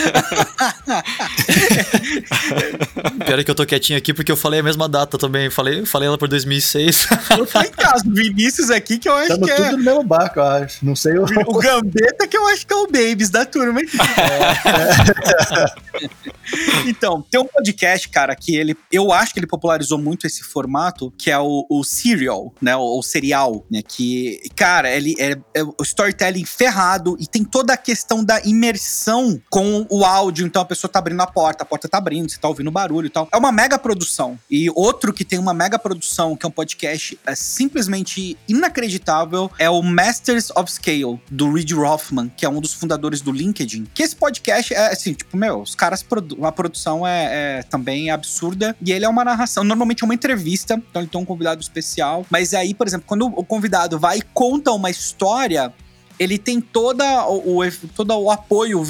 [3.26, 5.50] Pior é que eu tô quietinho aqui porque eu falei a mesma data também.
[5.50, 7.06] Falei, falei ela por 2006.
[7.38, 8.08] eu tô em casa.
[8.08, 9.56] O Vinícius aqui, que eu acho Estamos que é.
[9.56, 10.84] tudo no mesmo barco, eu acho.
[10.84, 11.24] Não sei o.
[11.24, 13.98] O Gambetta, que eu acho que é o Babies da turma aqui.
[16.86, 18.74] então, tem um podcast, cara, que ele.
[18.90, 22.76] Eu acho que ele popularizou muito esse formato, que é o, o Serial, né?
[22.76, 23.82] O, o serial, né?
[23.86, 29.40] Que, cara, ele é, é o storytelling ferrado e tem toda a questão da imersão
[29.50, 30.46] com o áudio.
[30.46, 33.06] Então a pessoa tá abrindo a porta, a porta tá abrindo, você tá ouvindo barulho
[33.06, 33.28] e tal.
[33.32, 34.38] É uma mega produção.
[34.50, 39.68] E outro que tem uma mega produção, que é um podcast é simplesmente inacreditável, é
[39.68, 43.86] o Masters of Scale, do Reid Rothman, que é um dos fundadores do LinkedIn.
[43.94, 48.10] Que esse podcast é assim, tipo, meu, os caras, produ a produção é, é também
[48.10, 48.76] absurda.
[48.80, 52.24] E ele é uma narração, normalmente é uma entrevista, então ele tem um convidado especial.
[52.30, 55.72] Mas aí, por exemplo, quando o convidado vai e conta uma história
[56.18, 57.60] ele tem toda o,
[57.94, 58.82] todo o apoio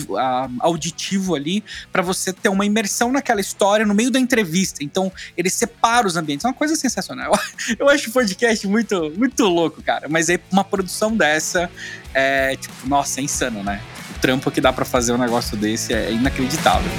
[0.61, 1.63] auditivo ali
[1.93, 4.83] pra você ter uma imersão naquela história no meio da entrevista.
[4.83, 6.45] Então, ele separa os ambientes.
[6.45, 7.33] É uma coisa sensacional.
[7.79, 10.09] Eu acho o podcast muito, muito louco, cara.
[10.09, 11.71] Mas aí, uma produção dessa
[12.15, 13.81] é, tipo, nossa, é insano, né?
[14.17, 16.91] O trampo que dá pra fazer um negócio desse é inacreditável.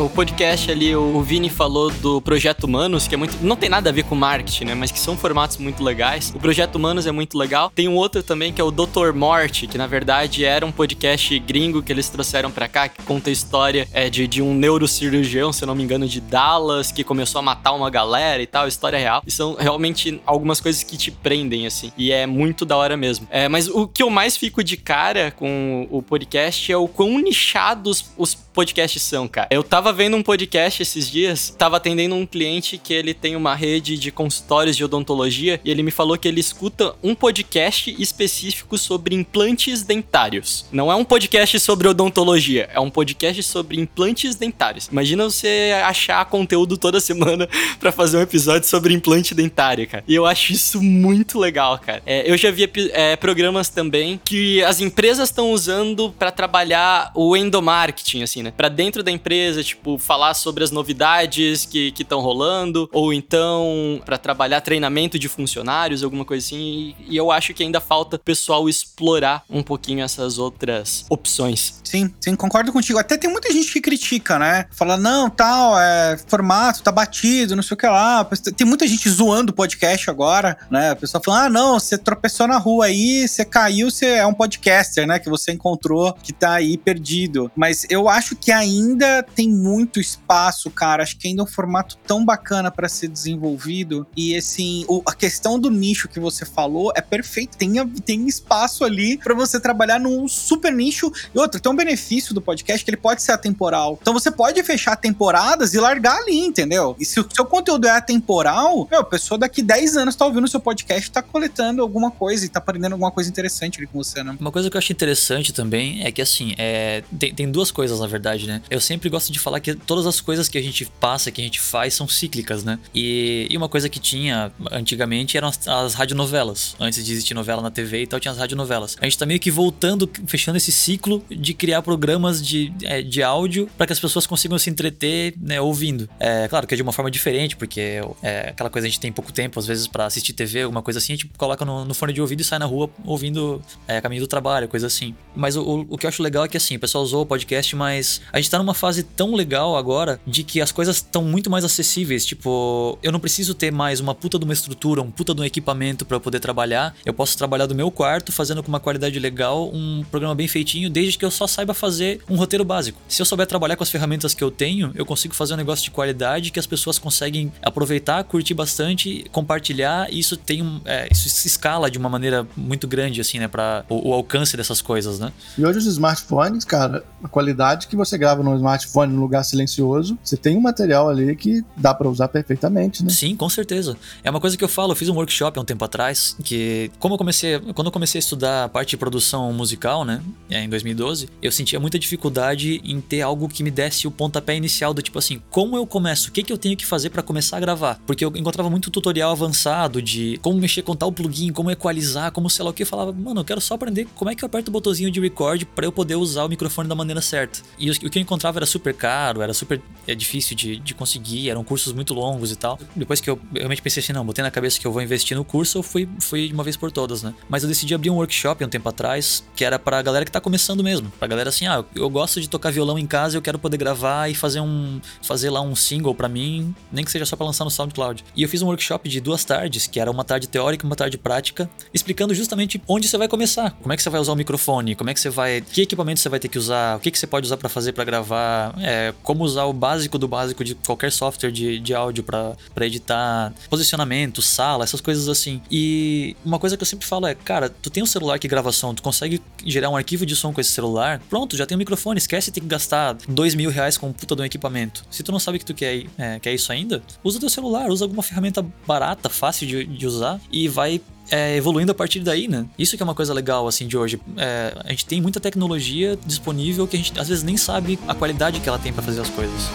[0.00, 3.36] O podcast ali, o Vini falou do Projeto Humanos, que é muito.
[3.44, 4.74] Não tem nada a ver com marketing, né?
[4.74, 6.32] Mas que são formatos muito legais.
[6.34, 7.70] O Projeto Humanos é muito legal.
[7.74, 9.12] Tem um outro também que é o Dr.
[9.14, 13.28] Morte, que na verdade era um podcast gringo que eles trouxeram pra cá, que conta
[13.30, 17.04] a história é, de, de um neurocirurgião, se eu não me engano, de Dallas, que
[17.04, 19.22] começou a matar uma galera e tal, história real.
[19.26, 21.92] E são realmente algumas coisas que te prendem, assim.
[21.96, 23.28] E é muito da hora mesmo.
[23.30, 27.18] É, mas o que eu mais fico de cara com o podcast é o quão
[27.18, 29.48] nichados os podcasts são, cara.
[29.50, 33.54] Eu tava vendo um podcast esses dias, tava atendendo um cliente que ele tem uma
[33.54, 38.76] rede de consultórios de odontologia e ele me falou que ele escuta um podcast específico
[38.78, 40.66] sobre implantes dentários.
[40.70, 44.88] Não é um podcast sobre odontologia, é um podcast sobre implantes dentários.
[44.90, 47.48] Imagina você achar conteúdo toda semana
[47.78, 50.04] pra fazer um episódio sobre implante dentário, cara.
[50.06, 52.02] E eu acho isso muito legal, cara.
[52.04, 57.36] É, eu já vi é, programas também que as empresas estão usando pra trabalhar o
[57.36, 58.52] endomarketing, assim, né?
[58.56, 64.18] Pra dentro da empresa, tipo, falar sobre as novidades que estão rolando, ou então pra
[64.18, 66.58] trabalhar treinamento de funcionários, alguma coisa assim.
[66.60, 71.80] E, e eu acho que ainda falta o pessoal explorar um pouquinho essas outras opções.
[71.84, 72.98] Sim, sim, concordo contigo.
[72.98, 74.66] Até tem muita gente que critica, né?
[74.70, 78.24] Fala, não, tal, é formato, tá batido, não sei o que lá.
[78.56, 80.90] Tem muita gente zoando o podcast agora, né?
[80.90, 84.34] A pessoa fala, ah, não, você tropeçou na rua aí, você caiu, você é um
[84.34, 85.18] podcaster, né?
[85.18, 87.50] Que você encontrou que tá aí perdido.
[87.56, 89.69] Mas eu acho que ainda tem muito
[90.00, 91.02] espaço, cara.
[91.02, 94.06] Acho que ainda é um formato tão bacana pra ser desenvolvido.
[94.16, 97.56] E assim, o- a questão do nicho que você falou é perfeito.
[97.56, 97.72] Tem,
[98.04, 101.10] tem espaço ali pra você trabalhar num super nicho.
[101.34, 103.98] E outra, tem um benefício do podcast que ele pode ser atemporal.
[104.00, 106.96] Então você pode fechar temporadas e largar ali, entendeu?
[106.98, 110.44] E se o seu conteúdo é atemporal, meu, a pessoa daqui 10 anos tá ouvindo
[110.44, 114.02] o seu podcast tá coletando alguma coisa e tá aprendendo alguma coisa interessante ali com
[114.02, 114.36] você, né?
[114.40, 118.00] Uma coisa que eu acho interessante também é que, assim, é, tem, tem duas coisas,
[118.00, 118.62] na verdade, né?
[118.70, 121.44] Eu sempre gosto de falar que todas as coisas que a gente passa, que a
[121.44, 122.78] gente faz, são cíclicas, né?
[122.94, 126.74] E, e uma coisa que tinha antigamente eram as, as radionovelas.
[126.78, 128.96] Antes de existir novela na TV e tal, tinha as radionovelas.
[129.00, 133.22] A gente tá meio que voltando, fechando esse ciclo de criar programas de, é, de
[133.22, 136.08] áudio para que as pessoas consigam se entreter, né, ouvindo.
[136.18, 139.12] É claro que é de uma forma diferente, porque é aquela coisa a gente tem
[139.12, 141.94] pouco tempo, às vezes, para assistir TV, alguma coisa assim, a gente coloca no, no
[141.94, 145.14] fone de ouvido e sai na rua ouvindo é, caminho do trabalho, coisa assim.
[145.34, 147.74] Mas o, o que eu acho legal é que assim, o pessoal usou o podcast,
[147.76, 151.50] mas a gente tá numa fase tão legal agora de que as coisas estão muito
[151.50, 152.24] mais acessíveis.
[152.24, 155.44] Tipo, eu não preciso ter mais uma puta de uma estrutura, um puta de um
[155.44, 156.94] equipamento para poder trabalhar.
[157.04, 160.90] Eu posso trabalhar do meu quarto, fazendo com uma qualidade legal, um programa bem feitinho,
[160.90, 163.00] desde que eu só saiba fazer um roteiro básico.
[163.08, 165.84] Se eu souber trabalhar com as ferramentas que eu tenho, eu consigo fazer um negócio
[165.84, 170.12] de qualidade que as pessoas conseguem aproveitar, curtir bastante, compartilhar.
[170.12, 173.48] E isso tem um, é, isso se escala de uma maneira muito grande, assim, né,
[173.48, 175.32] para o, o alcance dessas coisas, né?
[175.56, 180.18] E hoje os smartphones, cara, a qualidade que você grava no smartphone no lugar silencioso,
[180.22, 183.10] você tem um material ali que dá pra usar perfeitamente, né?
[183.10, 183.96] Sim, com certeza.
[184.22, 186.90] É uma coisa que eu falo, eu fiz um workshop há um tempo atrás, que
[186.98, 190.62] como eu comecei, quando eu comecei a estudar a parte de produção musical, né, é,
[190.62, 194.92] em 2012, eu sentia muita dificuldade em ter algo que me desse o pontapé inicial
[194.92, 197.56] do tipo assim, como eu começo, o que, que eu tenho que fazer pra começar
[197.56, 198.00] a gravar?
[198.06, 202.50] Porque eu encontrava muito tutorial avançado de como mexer com tal plugin, como equalizar, como
[202.50, 204.46] sei lá o que, eu falava, mano, eu quero só aprender como é que eu
[204.46, 207.60] aperto o botãozinho de record pra eu poder usar o microfone da maneira certa.
[207.78, 211.50] E o que eu encontrava era super caro, era super é, difícil de, de conseguir,
[211.50, 212.78] eram cursos muito longos e tal.
[212.94, 215.44] Depois que eu realmente pensei assim, não, botei na cabeça que eu vou investir no
[215.44, 217.34] curso, eu fui, fui de uma vez por todas, né?
[217.48, 220.40] Mas eu decidi abrir um workshop um tempo atrás, que era pra galera que tá
[220.40, 221.10] começando mesmo.
[221.18, 224.28] Pra galera assim, ah, eu gosto de tocar violão em casa, eu quero poder gravar
[224.28, 227.64] e fazer um fazer lá um single pra mim, nem que seja só pra lançar
[227.64, 228.24] no SoundCloud.
[228.34, 230.96] E eu fiz um workshop de duas tardes, que era uma tarde teórica e uma
[230.96, 234.36] tarde prática, explicando justamente onde você vai começar, como é que você vai usar o
[234.36, 237.10] microfone, como é que você vai, que equipamento você vai ter que usar, o que,
[237.10, 240.64] que você pode usar pra fazer pra gravar, é, como usar o básico do básico
[240.64, 245.60] de qualquer software de, de áudio pra editar, posicionamento, sala, essas coisas assim.
[245.70, 248.72] E uma coisa que eu sempre falo é, cara, tu tem um celular que grava
[248.72, 251.78] som, tu consegue gerar um arquivo de som com esse celular, pronto, já tem um
[251.78, 255.04] microfone, esquece de ter que gastar dois mil reais com um puta de um equipamento.
[255.10, 258.04] Se tu não sabe que tu quer, é, quer isso ainda, usa teu celular, usa
[258.04, 262.66] alguma ferramenta barata, fácil de, de usar e vai é, evoluindo a partir daí, né?
[262.78, 264.20] Isso que é uma coisa legal, assim, de hoje.
[264.36, 268.14] É, a gente tem muita tecnologia disponível que a gente às vezes nem sabe a
[268.14, 269.70] qualidade que ela tem para fazer as coisas.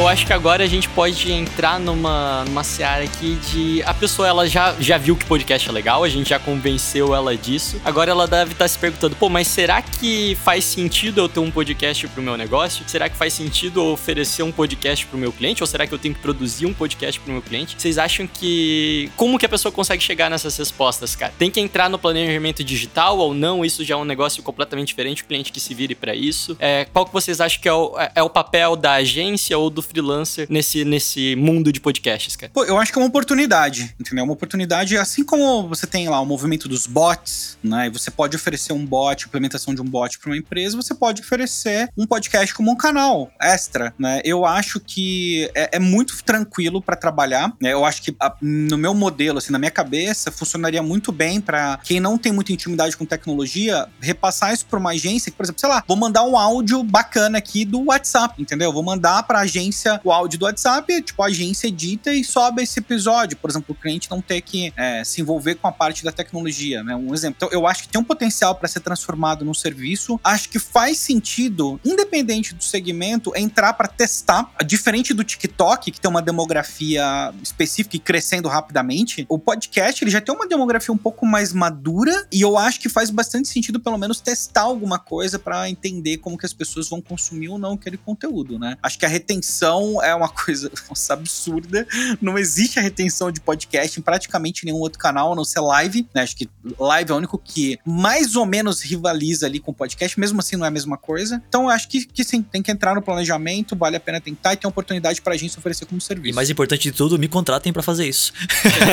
[0.00, 3.82] Eu acho que agora a gente pode entrar numa, numa seara aqui de.
[3.82, 7.36] A pessoa ela já, já viu que podcast é legal, a gente já convenceu ela
[7.36, 7.78] disso.
[7.84, 11.50] Agora ela deve estar se perguntando: pô, mas será que faz sentido eu ter um
[11.50, 12.82] podcast pro meu negócio?
[12.88, 15.62] Será que faz sentido eu oferecer um podcast pro meu cliente?
[15.62, 17.76] Ou será que eu tenho que produzir um podcast pro meu cliente?
[17.78, 19.10] Vocês acham que.
[19.16, 21.34] Como que a pessoa consegue chegar nessas respostas, cara?
[21.38, 23.62] Tem que entrar no planejamento digital ou não?
[23.62, 26.56] Isso já é um negócio completamente diferente, o cliente que se vire para isso.
[26.58, 29.89] É, qual que vocês acham que é o, é o papel da agência ou do
[29.90, 32.52] freelancer nesse, nesse mundo de podcasts, cara?
[32.54, 34.24] Pô, eu acho que é uma oportunidade, entendeu?
[34.24, 37.88] Uma oportunidade, assim como você tem lá o movimento dos bots, né?
[37.88, 41.20] E você pode oferecer um bot, implementação de um bot para uma empresa, você pode
[41.22, 44.20] oferecer um podcast como um canal extra, né?
[44.24, 47.72] Eu acho que é, é muito tranquilo para trabalhar, né?
[47.72, 51.78] Eu acho que a, no meu modelo, assim, na minha cabeça, funcionaria muito bem para
[51.82, 55.60] quem não tem muita intimidade com tecnologia, repassar isso para uma agência, que, por exemplo,
[55.60, 58.72] sei lá, vou mandar um áudio bacana aqui do WhatsApp, entendeu?
[58.72, 62.62] Vou mandar para agência agência o áudio do WhatsApp, tipo, a agência edita e sobe
[62.62, 63.36] esse episódio.
[63.36, 66.82] Por exemplo, o cliente não ter que é, se envolver com a parte da tecnologia,
[66.82, 66.94] né?
[66.94, 67.36] Um exemplo.
[67.36, 70.20] Então, eu acho que tem um potencial para ser transformado num serviço.
[70.22, 74.50] Acho que faz sentido, independente do segmento, entrar para testar.
[74.66, 80.20] Diferente do TikTok, que tem uma demografia específica e crescendo rapidamente, o podcast ele já
[80.20, 83.98] tem uma demografia um pouco mais madura e eu acho que faz bastante sentido, pelo
[83.98, 87.96] menos, testar alguma coisa para entender como que as pessoas vão consumir ou não aquele
[87.96, 88.76] conteúdo, né?
[88.82, 91.86] Acho que a retenção retenção é uma coisa nossa, absurda.
[92.20, 96.06] Não existe a retenção de podcast em praticamente nenhum outro canal, a não ser live.
[96.14, 96.22] Né?
[96.22, 100.40] Acho que live é o único que mais ou menos rivaliza ali com podcast, mesmo
[100.40, 101.42] assim não é a mesma coisa.
[101.48, 104.54] Então eu acho que, que sim, tem que entrar no planejamento, vale a pena tentar
[104.54, 106.32] e tem oportunidade pra gente oferecer como serviço.
[106.32, 108.32] E mais importante de tudo, me contratem para fazer isso.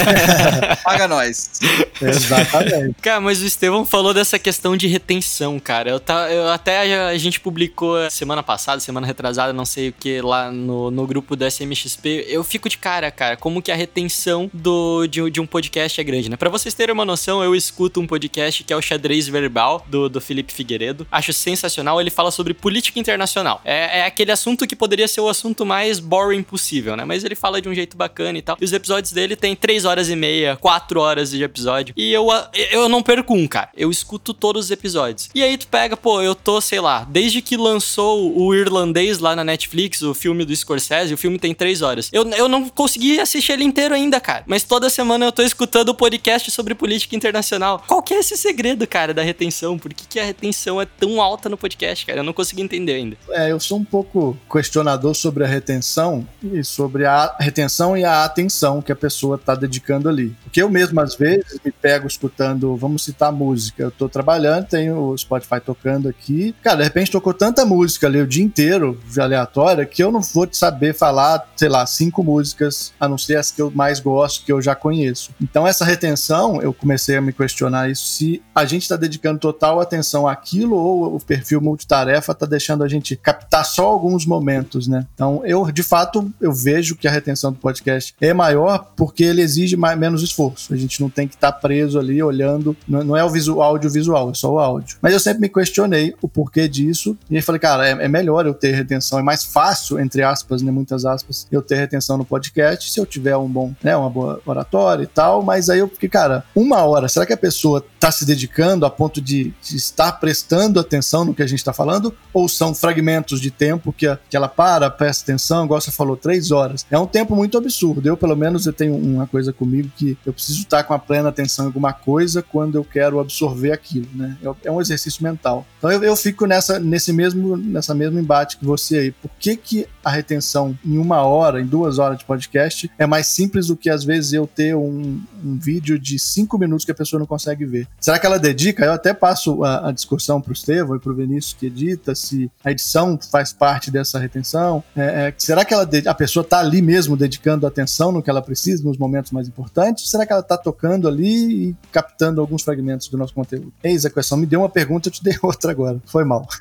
[0.83, 1.59] Paga nós.
[2.01, 2.95] Exatamente.
[3.01, 5.89] Cara, mas o Estevão falou dessa questão de retenção, cara.
[5.89, 10.21] Eu, tá, eu até a gente publicou semana passada, semana retrasada, não sei o que,
[10.21, 14.51] lá no, no grupo do SMXP, eu fico de cara, cara, como que a retenção
[14.53, 16.36] do, de, de um podcast é grande, né?
[16.36, 20.10] Pra vocês terem uma noção, eu escuto um podcast que é o Xadrez Verbal, do,
[20.10, 21.08] do Felipe Figueiredo.
[21.10, 23.62] Acho sensacional, ele fala sobre política internacional.
[23.63, 27.06] É, é aquele assunto que poderia ser o assunto mais boring possível, né?
[27.06, 28.58] Mas ele fala de um jeito bacana e tal.
[28.60, 31.93] E os episódios dele tem 3 horas e meia, 4 horas de episódio.
[31.95, 32.27] E eu,
[32.71, 33.69] eu não perco um, cara.
[33.75, 35.30] Eu escuto todos os episódios.
[35.34, 39.36] E aí tu pega, pô, eu tô, sei lá, desde que lançou o irlandês lá
[39.36, 42.09] na Netflix, o filme do Scorsese, o filme tem três horas.
[42.11, 44.43] Eu, eu não consegui assistir ele inteiro ainda, cara.
[44.47, 47.83] Mas toda semana eu tô escutando o podcast sobre política internacional.
[47.87, 49.77] Qual que é esse segredo, cara, da retenção?
[49.77, 52.19] Por que, que a retenção é tão alta no podcast, cara?
[52.19, 53.17] Eu não consegui entender ainda.
[53.29, 58.23] É, eu sou um pouco questionador sobre a retenção e sobre a retenção e a
[58.23, 60.35] atenção que a pessoa tá dedicando ali.
[60.43, 63.83] Porque eu mesmo, às vezes, me pego escutando, vamos citar música.
[63.83, 66.55] Eu tô trabalhando, tenho o Spotify tocando aqui.
[66.63, 70.46] Cara, de repente tocou tanta música ali o dia inteiro, aleatória, que eu não vou
[70.55, 74.51] saber falar, sei lá, cinco músicas, a não ser as que eu mais gosto, que
[74.51, 75.31] eu já conheço.
[75.41, 79.79] Então, essa retenção, eu comecei a me questionar isso, se a gente está dedicando total
[79.79, 85.05] atenção àquilo ou o perfil multitarefa está deixando a gente captar só alguns momentos, né?
[85.13, 89.41] Então, eu, de fato, eu vejo que a retenção do podcast é maior porque ele
[89.41, 90.73] exige mais, menos esforço.
[90.73, 94.31] A gente não tem que estar tá preso ali olhando, não, é o visual, audiovisual,
[94.31, 94.97] é só o áudio.
[95.01, 98.53] Mas eu sempre me questionei o porquê disso e falei, cara, é, é melhor eu
[98.53, 102.91] ter retenção, é mais fácil, entre aspas, né, muitas aspas, eu ter retenção no podcast
[102.91, 106.10] se eu tiver um bom, né, uma boa oratória e tal, mas aí eu fiquei,
[106.10, 110.12] cara, uma hora, será que a pessoa está se dedicando a ponto de, de, estar
[110.13, 112.13] prestando atenção no que a gente está falando?
[112.34, 116.15] Ou são fragmentos de tempo que, a, que ela para, presta atenção, igual você falou,
[116.15, 116.86] três horas?
[116.89, 118.08] É um tempo muito absurdo.
[118.08, 121.30] Eu, pelo menos, eu tenho uma coisa comigo que eu preciso estar com a plena
[121.30, 124.38] atenção em alguma coisa quando eu quero absorver aquilo, né?
[124.43, 125.65] É, é um exercício mental.
[125.78, 129.12] Então eu, eu fico nessa, nesse mesmo, nessa mesmo embate que você aí.
[129.12, 133.27] Por que, que a retenção em uma hora, em duas horas de podcast, é mais
[133.27, 136.95] simples do que às vezes eu ter um, um vídeo de cinco minutos que a
[136.95, 137.85] pessoa não consegue ver?
[137.99, 138.85] Será que ela dedica?
[138.85, 142.15] Eu até passo a, a discussão para o Estevão e para o Vinícius que edita,
[142.15, 144.81] se a edição faz parte dessa retenção.
[144.95, 148.41] É, é, será que ela, a pessoa está ali mesmo dedicando atenção no que ela
[148.41, 150.09] precisa, nos momentos mais importantes?
[150.09, 153.73] Será que ela está tocando ali e captando alguns fragmentos do nosso conteúdo?
[153.83, 154.37] Eis a questão.
[154.37, 156.01] Me deu uma pergunta, eu te dei outra agora.
[156.05, 156.47] Foi mal.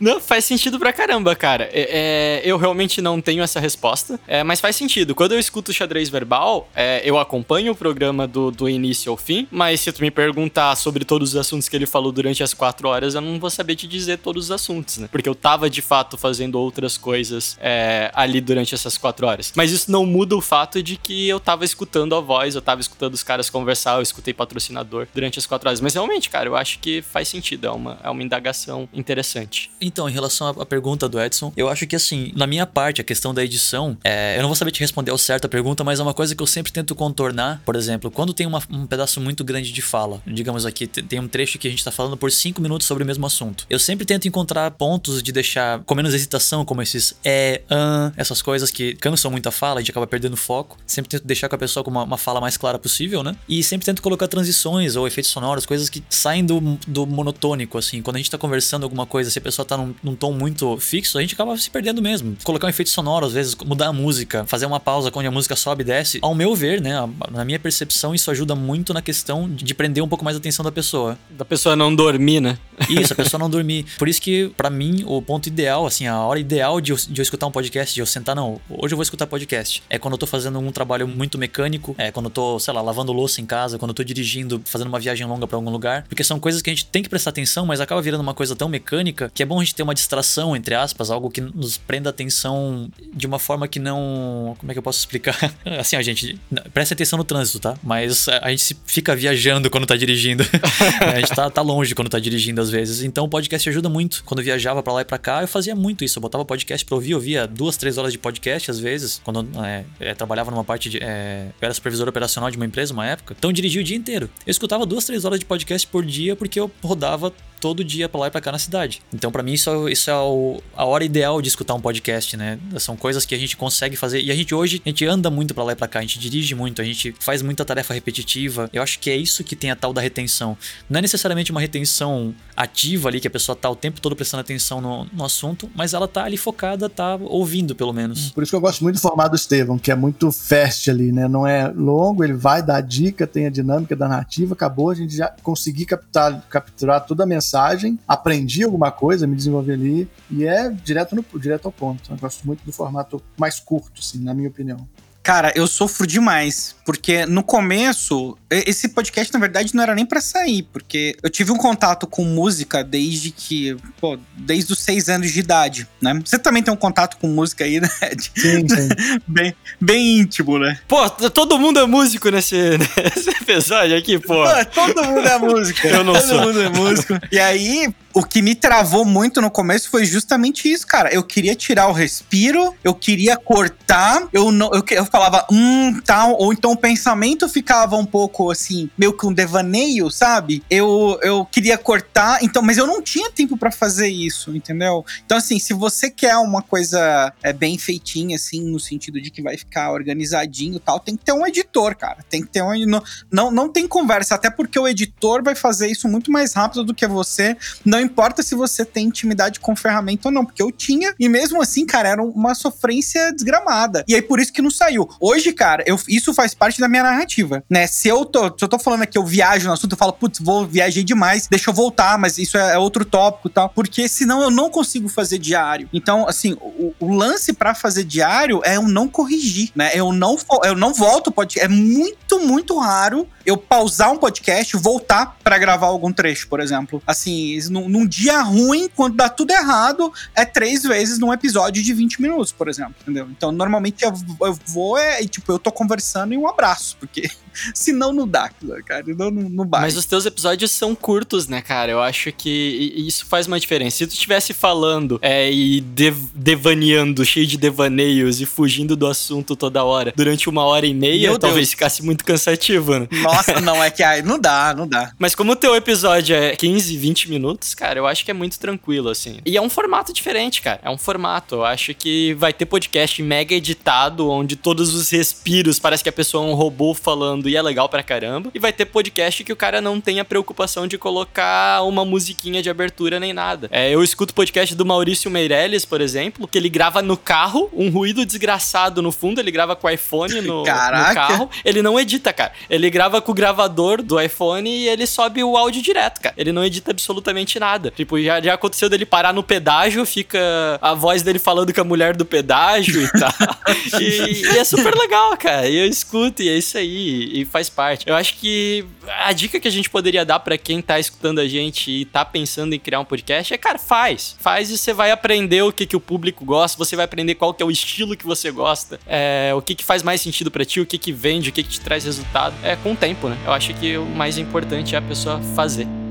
[0.00, 1.68] não, faz sentido pra caramba, cara.
[1.72, 5.14] É, é, eu realmente não tenho essa resposta, é, mas faz sentido.
[5.14, 9.46] Quando eu escuto xadrez verbal, é, eu acompanho o programa do, do início ao fim,
[9.50, 12.88] mas se tu me perguntar sobre todos os assuntos que ele falou durante as quatro
[12.88, 15.08] horas, eu não vou saber te dizer todos os assuntos, né?
[15.10, 19.52] Porque eu tava de fato fazendo outras coisas é, ali durante essas quatro horas.
[19.54, 22.80] Mas isso não muda o fato de que eu tava escutando a voz, eu tava
[22.80, 25.80] escutando os caras conversar, eu escutei patrocinador durante as quatro horas.
[25.80, 29.70] Mas realmente, cara, eu acho que faz sentido, é uma, é uma indagação interessante.
[29.80, 33.04] Então, em relação à pergunta do Edson, eu acho que assim, na minha parte, a
[33.04, 36.00] questão da edição, é, eu não vou saber te responder ao certo a pergunta, mas
[36.00, 37.62] é uma coisa que eu sempre tento contornar.
[37.64, 41.28] Por exemplo, quando tem uma, um pedaço muito grande de fala, digamos aqui, tem um
[41.28, 43.66] trecho que a gente tá falando por cinco minutos sobre o mesmo assunto.
[43.68, 48.40] Eu sempre tento encontrar pontos de deixar com menos hesitação, como esses é, an, essas
[48.40, 50.76] coisas que cansam muito a fala, a gente acaba perdendo foco.
[50.86, 53.36] Sempre tento deixar com a pessoa com uma, uma fala mais clara possível, né?
[53.48, 58.02] E sempre tento colocar transições ou efeitos sonoros, coisas que saem do, do monotônico, assim.
[58.02, 60.76] Quando a gente tá conversando alguma coisa, se a pessoa tá num, num tom muito
[60.78, 62.36] fixo, a gente acaba se perdendo mesmo.
[62.44, 65.56] Colocar um efeito sonoro, às vezes, mudar a música, fazer uma pausa quando a música
[65.56, 66.18] sobe e desce.
[66.22, 66.94] Ao meu ver, né,
[67.30, 70.64] na minha percepção, isso ajuda muito na questão de prender um pouco mais a atenção
[70.64, 71.18] da pessoa.
[71.30, 72.58] Da pessoa não dormir, né?
[72.88, 73.86] Isso, a pessoa não dormir.
[73.98, 77.20] Por isso que, para mim, o ponto ideal, assim, a hora ideal de eu, de
[77.20, 79.82] eu escutar um podcast, de eu sentar, não, hoje eu vou escutar podcast.
[79.88, 82.80] É quando eu tô fazendo um trabalho muito mecânico, é quando eu tô, sei lá,
[82.80, 86.04] lavando louça em casa, quando eu tô dirigindo, fazendo uma viagem longa para algum lugar.
[86.08, 88.54] Porque são coisas que a gente tem que prestar atenção, mas acaba virando uma coisa
[88.54, 91.76] tão mecânica que é bom a gente ter uma distração, entre aspas, algo que nos
[91.76, 94.56] prenda atenção de uma forma que não.
[94.58, 95.36] Como é que eu posso explicar?
[95.78, 96.38] Assim, a gente.
[96.72, 97.76] Presta atenção no trânsito, tá?
[97.82, 100.44] Mas a gente fica viajando quando tá dirigindo.
[101.00, 103.02] a gente tá, tá longe quando tá dirigindo às vezes.
[103.02, 104.22] Então o podcast ajuda muito.
[104.24, 106.18] Quando eu viajava para lá e pra cá, eu fazia muito isso.
[106.18, 109.20] Eu botava podcast pra ouvir, eu via duas, três horas de podcast às vezes.
[109.24, 110.98] Quando é, eu trabalhava numa parte de.
[111.02, 113.34] É, eu era supervisor operacional de uma empresa uma época.
[113.38, 114.30] Então eu dirigia o dia inteiro.
[114.46, 117.32] Eu escutava duas, três horas de podcast por dia porque eu rodava
[117.64, 119.00] todo dia pra lá e pra cá na cidade.
[119.10, 122.36] Então, para mim, isso, é, isso é o, a hora ideal de escutar um podcast,
[122.36, 122.58] né?
[122.78, 124.20] São coisas que a gente consegue fazer.
[124.20, 126.18] E a gente hoje, a gente anda muito para lá e pra cá, a gente
[126.18, 128.68] dirige muito, a gente faz muita tarefa repetitiva.
[128.70, 130.58] Eu acho que é isso que tem a tal da retenção.
[130.90, 134.42] Não é necessariamente uma retenção ativa ali, que a pessoa tá o tempo todo prestando
[134.42, 138.30] atenção no, no assunto, mas ela tá ali focada, tá ouvindo pelo menos.
[138.30, 141.12] Por isso que eu gosto muito do formato do Estevão, que é muito fast ali,
[141.12, 141.26] né?
[141.28, 145.16] Não é longo, ele vai dar dica, tem a dinâmica da narrativa, acabou, a gente
[145.16, 150.44] já conseguir captar, capturar toda a mensagem mensagem, aprendi alguma coisa, me desenvolvi ali, e
[150.44, 152.10] é direto, no, direto ao ponto.
[152.10, 154.86] Eu gosto muito do formato mais curto, assim, na minha opinião.
[155.24, 160.20] Cara, eu sofro demais, porque no começo, esse podcast na verdade não era nem para
[160.20, 165.32] sair, porque eu tive um contato com música desde que, pô, desde os seis anos
[165.32, 166.20] de idade, né?
[166.22, 167.88] Você também tem um contato com música aí, né?
[168.36, 168.88] Sim, sim.
[169.26, 170.78] bem, bem íntimo, né?
[170.86, 174.44] Pô, todo mundo é músico nesse, nesse episódio aqui, pô.
[174.44, 175.86] pô todo mundo é músico.
[175.86, 176.38] eu não todo sou.
[176.38, 177.18] Todo mundo é músico.
[177.32, 181.12] E aí, o que me travou muito no começo foi justamente isso, cara.
[181.12, 186.36] Eu queria tirar o respiro, eu queria cortar, eu não, eu, eu falava, hum, tal,
[186.38, 190.62] ou então o pensamento ficava um pouco assim, meio que um devaneio, sabe?
[190.70, 195.04] Eu, eu queria cortar, então, mas eu não tinha tempo pra fazer isso, entendeu?
[195.26, 199.42] Então, assim, se você quer uma coisa é, bem feitinha, assim, no sentido de que
[199.42, 202.18] vai ficar organizadinho e tal, tem que ter um editor, cara.
[202.30, 202.74] Tem que ter um.
[202.86, 206.84] Não, não, não tem conversa, até porque o editor vai fazer isso muito mais rápido
[206.84, 207.56] do que você.
[207.84, 211.60] Não importa se você tem intimidade com ferramenta ou não, porque eu tinha, e mesmo
[211.60, 214.04] assim, cara, era uma sofrência desgramada.
[214.06, 215.08] E aí por isso que não saiu.
[215.20, 217.86] Hoje, cara, eu, isso faz parte da minha narrativa, né?
[217.86, 220.40] Se eu tô, se eu tô falando aqui, eu viajo no assunto, eu falo, putz,
[220.40, 224.08] vou viajei demais, deixa eu voltar, mas isso é, é outro tópico e tal, porque
[224.08, 225.88] senão eu não consigo fazer diário.
[225.92, 229.90] Então, assim, o, o lance para fazer diário é eu não corrigir, né?
[229.94, 235.36] Eu não, eu não volto, pode, é muito, muito raro eu pausar um podcast, voltar
[235.42, 237.02] para gravar algum trecho, por exemplo.
[237.06, 241.92] Assim, num, num, dia ruim, quando dá tudo errado, é três vezes num episódio de
[241.92, 243.28] 20 minutos, por exemplo, entendeu?
[243.30, 247.30] Então, normalmente eu, eu vou é, tipo, eu tô conversando e um abraço, porque
[247.74, 248.50] senão não dá,
[248.84, 249.84] cara, não, não, não bate.
[249.84, 251.92] Mas os teus episódios são curtos, né, cara?
[251.92, 253.98] Eu acho que isso faz uma diferença.
[253.98, 259.56] Se tu estivesse falando é, e dev devaneando, cheio de devaneios e fugindo do assunto
[259.56, 261.70] toda hora, durante uma hora e meia, Meu talvez Deus.
[261.70, 263.08] ficasse muito cansativo, né?
[263.22, 265.12] Nossa, não, é que aí não dá, não dá.
[265.18, 268.58] Mas como o teu episódio é 15, 20 minutos, cara, eu acho que é muito
[268.58, 269.38] tranquilo, assim.
[269.44, 270.80] E é um formato diferente, cara.
[270.82, 271.56] É um formato.
[271.56, 276.12] Eu acho que vai ter podcast mega editado, onde todos os respiros parece que a
[276.12, 278.50] pessoa é um robô falando e é legal pra caramba.
[278.54, 282.62] E vai ter podcast que o cara não tem a preocupação de colocar uma musiquinha
[282.62, 283.68] de abertura nem nada.
[283.70, 287.90] É, eu escuto podcast do Maurício Meirelles, por exemplo, que ele grava no carro, um
[287.90, 290.64] ruído desgraçado no fundo, ele grava com o iPhone no, no
[291.14, 291.50] carro.
[291.64, 292.52] Ele não edita, cara.
[292.68, 296.34] Ele grava com o gravador do iPhone e ele sobe o áudio direto, cara.
[296.36, 297.92] Ele não edita absolutamente nada.
[297.94, 300.38] Tipo, já, já aconteceu dele parar no pedágio, fica
[300.80, 303.32] a voz dele falando com a mulher do pedágio e tal.
[304.00, 305.68] e, e, é super legal, cara.
[305.68, 307.33] E eu escuto e é isso aí.
[307.34, 308.08] E faz parte.
[308.08, 308.84] Eu acho que
[309.24, 312.24] a dica que a gente poderia dar para quem tá escutando a gente e tá
[312.24, 314.36] pensando em criar um podcast é, cara, faz.
[314.38, 317.52] Faz e você vai aprender o que, que o público gosta, você vai aprender qual
[317.52, 320.64] que é o estilo que você gosta, é, o que, que faz mais sentido para
[320.64, 322.54] ti, o que, que vende, o que, que te traz resultado.
[322.62, 323.38] É com o tempo tempo, né?
[323.44, 326.03] Eu acho que o mais importante é a pessoa fazer.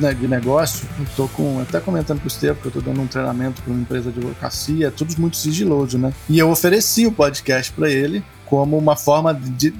[0.00, 3.06] Né, de negócio, tô com, até comentando com o Estevam, que eu tô dando um
[3.06, 6.12] treinamento para uma empresa de advocacia, é tudo muito sigiloso, né?
[6.28, 8.22] E eu ofereci o podcast para ele
[8.52, 9.72] como uma forma de,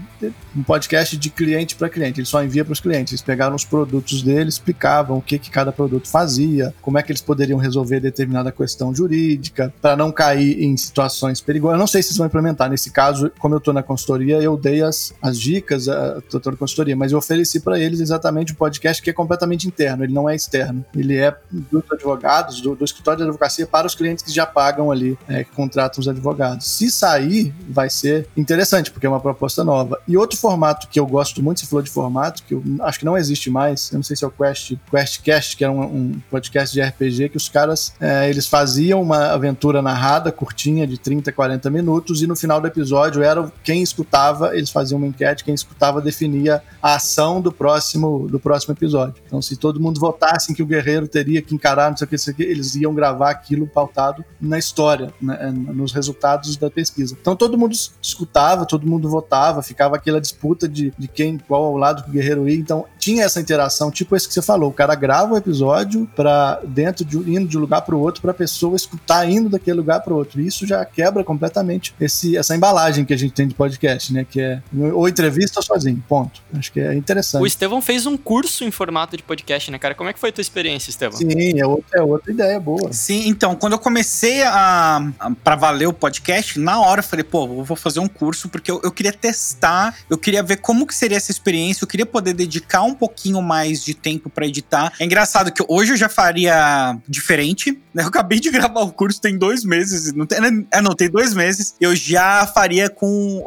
[0.57, 2.21] um podcast de cliente para cliente.
[2.21, 3.13] Ele só envia para os clientes.
[3.13, 7.13] Eles pegaram os produtos dele, explicavam o que, que cada produto fazia, como é que
[7.13, 11.75] eles poderiam resolver determinada questão jurídica, para não cair em situações perigosas.
[11.75, 12.71] Eu não sei se vão implementar.
[12.71, 16.97] Nesse caso, como eu estou na consultoria, eu dei as, as dicas, estou na consultoria,
[16.97, 20.35] mas eu ofereci para eles exatamente um podcast que é completamente interno, ele não é
[20.35, 20.83] externo.
[20.97, 24.91] Ele é dos advogados, do, do escritório de advocacia para os clientes que já pagam
[24.91, 26.67] ali, é, que contratam os advogados.
[26.67, 28.62] Se sair, vai ser interessante,
[28.93, 30.01] porque é uma proposta nova.
[30.07, 33.05] E outro formato que eu gosto muito, você falou de formato, que eu acho que
[33.05, 36.23] não existe mais, eu não sei se é o Quest, QuestCast, que era um, um
[36.31, 41.33] podcast de RPG, que os caras, é, eles faziam uma aventura narrada, curtinha, de 30,
[41.33, 45.55] 40 minutos, e no final do episódio era quem escutava, eles faziam uma enquete, quem
[45.55, 49.23] escutava definia a ação do próximo, do próximo episódio.
[49.27, 52.35] Então, se todo mundo votasse em que o guerreiro teria que encarar, não sei o
[52.35, 57.17] que eles iam gravar aquilo pautado na história, né, nos resultados da pesquisa.
[57.21, 61.77] Então, todo mundo escutava, todo mundo votava, ficava aquela disputa de, de quem, qual ao
[61.77, 62.57] lado que o guerreiro ia.
[62.57, 64.71] Então tinha essa interação, tipo esse que você falou.
[64.71, 68.23] O cara grava o episódio para dentro de indo de um lugar para o outro
[68.23, 70.41] para a pessoa escutar indo daquele lugar para o outro.
[70.41, 74.25] E isso já quebra completamente esse, essa embalagem que a gente tem de podcast, né?
[74.29, 76.41] Que é ou entrevista ou sozinho, ponto.
[76.55, 77.43] Acho que é interessante.
[77.43, 79.95] O Estevão fez um curso em formato de podcast, né, cara?
[79.95, 81.19] Como é que foi a tua experiência, Estevão?
[81.19, 82.93] Sim, é outra, é outra ideia boa.
[82.93, 87.25] Sim, então, quando eu comecei a, a para valer o podcast, na hora eu falei,
[87.25, 90.87] pô, eu vou fazer um curso porque eu, eu queria testar eu queria ver como
[90.87, 94.93] que seria essa experiência, eu queria poder dedicar um pouquinho mais de tempo para editar.
[94.99, 98.03] É engraçado que hoje eu já faria diferente, né?
[98.03, 100.39] Eu acabei de gravar o curso tem dois meses, não tem,
[100.71, 101.75] é, não, tem dois meses.
[101.81, 103.47] Eu já faria com,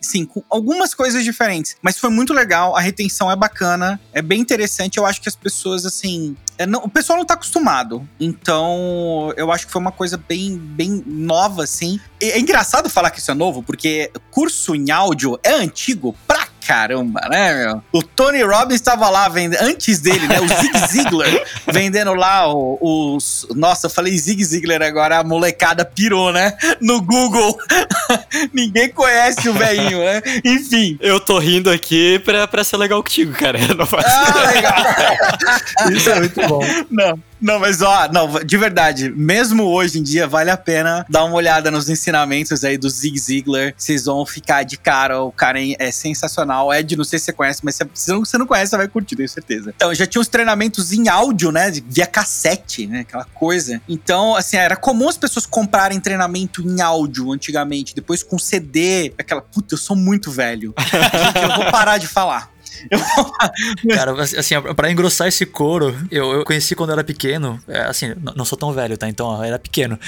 [0.00, 1.76] sim, com algumas coisas diferentes.
[1.82, 4.98] Mas foi muito legal, a retenção é bacana, é bem interessante.
[4.98, 8.06] Eu acho que as pessoas, assim, é, não, o pessoal não tá acostumado.
[8.18, 11.98] Então, eu acho que foi uma coisa bem, bem nova, assim.
[12.20, 17.20] É engraçado falar que isso é novo, porque curso em áudio é antigo pra caramba,
[17.30, 17.82] né, meu?
[17.92, 20.40] O Tony Robbins estava lá vendendo, antes dele, né?
[20.40, 21.28] O Zig Ziglar,
[21.70, 23.46] vendendo lá os.
[23.54, 26.56] Nossa, eu falei Zig Ziglar agora, a molecada pirou, né?
[26.80, 27.56] No Google.
[28.52, 30.22] Ninguém conhece o velhinho, né?
[30.44, 30.98] Enfim.
[31.00, 33.58] Eu tô rindo aqui pra, pra ser legal contigo, cara.
[33.76, 34.04] Não faz...
[34.06, 35.92] Ah, legal.
[35.92, 36.60] Isso é muito bom.
[36.90, 37.18] Não.
[37.44, 41.34] Não, mas ó, não, de verdade, mesmo hoje em dia, vale a pena dar uma
[41.34, 43.74] olhada nos ensinamentos aí do Zig Ziglar.
[43.76, 46.72] Vocês vão ficar de cara, o cara é sensacional.
[46.72, 49.28] Ed, não sei se você conhece, mas se você não conhece, você vai curtir, tenho
[49.28, 49.74] certeza.
[49.76, 51.70] Então, já tinha uns treinamentos em áudio, né?
[51.86, 53.00] Via cassete, né?
[53.00, 53.78] Aquela coisa.
[53.86, 59.42] Então, assim, era comum as pessoas comprarem treinamento em áudio antigamente, depois com CD, aquela.
[59.42, 60.72] Puta, eu sou muito velho.
[60.78, 62.53] Gente, eu vou parar de falar.
[63.94, 67.60] Cara, assim, pra engrossar esse couro, eu, eu conheci quando eu era pequeno.
[67.68, 69.08] É, assim, não sou tão velho, tá?
[69.08, 69.98] Então, eu era pequeno.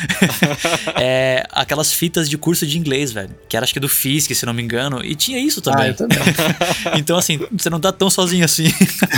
[1.01, 3.35] é, aquelas fitas de curso de inglês, velho.
[3.49, 5.05] Que era acho que do Fisk, se não me engano.
[5.05, 5.87] E tinha isso também.
[5.87, 6.19] Ah, eu também.
[6.97, 8.73] então, assim, você não tá tão sozinho assim.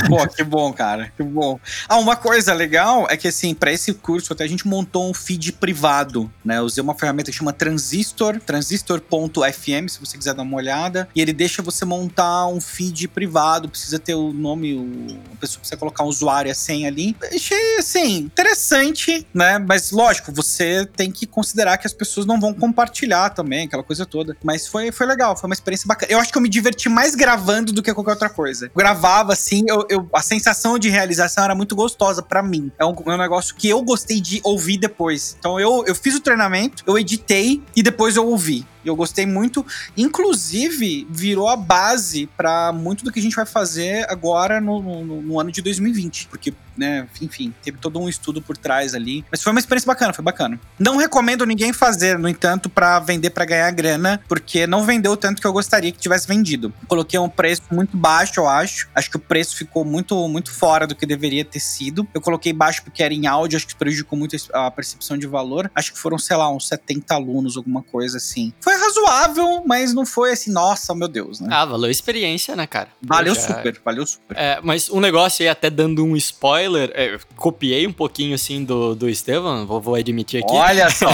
[0.09, 1.13] Pô, que bom, cara.
[1.17, 1.61] Que bom.
[1.89, 5.15] Ah, uma coisa legal é que, assim, pra esse curso até a gente montou um
[5.15, 6.59] feed privado, né?
[6.59, 11.09] Eu usei uma ferramenta que chama Transistor, transistor.fm, se você quiser dar uma olhada.
[11.15, 13.38] E ele deixa você montar um feed privado,
[13.69, 17.17] precisa ter o nome, o, a pessoa precisa colocar um usuário e a senha ali.
[17.33, 19.59] Achei, assim, interessante, né?
[19.59, 24.05] Mas, lógico, você tem que considerar que as pessoas não vão compartilhar também, aquela coisa
[24.07, 24.37] toda.
[24.43, 26.11] Mas foi, foi legal, foi uma experiência bacana.
[26.13, 28.67] Eu acho que eu me diverti mais gravando do que qualquer outra coisa.
[28.67, 32.71] Eu gravava, assim, eu, eu- a sensação de realização era muito gostosa pra mim.
[32.79, 35.37] É um, é um negócio que eu gostei de ouvir depois.
[35.39, 38.67] Então, eu, eu fiz o treinamento, eu editei e depois eu ouvi.
[38.85, 39.65] Eu gostei muito.
[39.97, 45.23] Inclusive, virou a base pra muito do que a gente vai fazer agora no, no-
[45.23, 46.29] no ano de 2020.
[46.29, 49.25] Porque, né, enfim, teve todo um estudo por trás ali.
[49.31, 50.59] Mas foi uma experiência bacana, foi bacana.
[50.79, 55.17] Não recomendo ninguém fazer, no entanto, pra vender pra ganhar grana, porque não vendeu o
[55.17, 56.73] tanto que eu gostaria que tivesse vendido.
[56.87, 58.89] Coloquei um preço muito baixo, eu acho.
[58.95, 62.07] Acho que o preço ficou muito, muito fora do que deveria ter sido.
[62.15, 65.71] Eu coloquei baixo porque era em áudio, acho que prejudicou muito a percepção de valor.
[65.75, 68.53] Acho que foram, sei lá, uns 70 alunos, alguma coisa assim.
[68.61, 71.49] Foi razoável, mas não foi assim, nossa, meu Deus, né?
[71.51, 72.89] Ah, valeu a experiência, né, cara?
[73.03, 74.37] Valeu Poxa, super, valeu super.
[74.37, 78.65] É, mas um negócio aí, até dando um spoiler, é, eu copiei um pouquinho assim
[78.65, 80.53] do, do Estevam, vou, vou admitir aqui.
[80.53, 81.09] Olha só.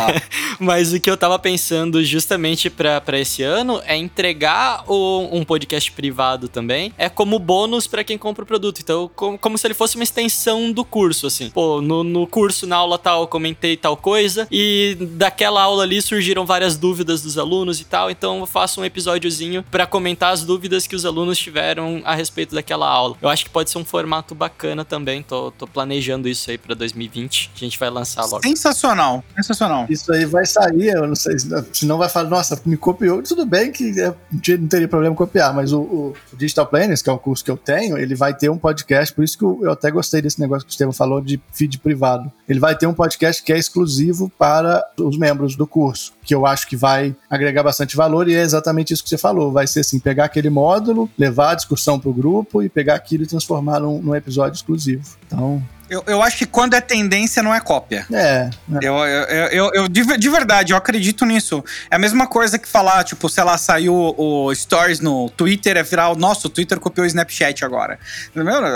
[0.59, 5.45] Mas o que eu tava pensando justamente pra, pra esse ano é entregar o- um
[5.45, 8.81] podcast privado também, é como bônus pra quem compra o produto.
[8.81, 11.51] Então, como, como se ele fosse uma extensão do curso, assim.
[11.51, 16.01] Pô, no, no curso, na aula tal, eu comentei tal coisa, e daquela aula ali
[16.01, 20.43] surgiram várias dúvidas dos alunos e tal, então eu faço um episódiozinho pra comentar as
[20.45, 23.17] dúvidas que os alunos tiveram a respeito daquela aula.
[23.21, 26.75] Eu acho que pode ser um formato bacana também, tô, tô planejando isso aí pra
[26.75, 28.43] 2020, a gente vai lançar logo.
[28.43, 29.87] Sensacional, sensacional.
[29.89, 33.23] Isso aí vai sair, eu não sei, se não vai falar, nossa, me copiou.
[33.23, 34.15] Tudo bem que é,
[34.57, 37.57] não teria problema copiar, mas o, o Digital Planners, que é o curso que eu
[37.57, 40.67] tenho, ele vai ter um podcast, por isso que eu, eu até gostei desse negócio
[40.67, 42.31] que o Estevam falou de feed privado.
[42.49, 46.47] Ele vai ter um podcast que é exclusivo para os membros do curso, que eu
[46.47, 49.53] acho que vai agregar bastante valor e é exatamente isso que você falou.
[49.53, 53.25] Vai ser assim, pegar aquele módulo, levar a discussão para o grupo e pegar aquilo
[53.25, 55.05] e transformar num, num episódio exclusivo.
[55.27, 55.63] Então,
[55.95, 58.07] Eu, eu acho que quando é tendência, não é cópia.
[58.13, 58.51] é, é.
[58.83, 61.63] Eu, eu, eu, eu- de, de verdade, eu acredito nisso.
[61.91, 65.77] É a mesma coisa que falar, tipo, sei lá, saiu o, o Stories no Twitter,
[65.77, 66.17] é viral.
[66.17, 67.99] Nossa, o Twitter copiou o Snapchat agora.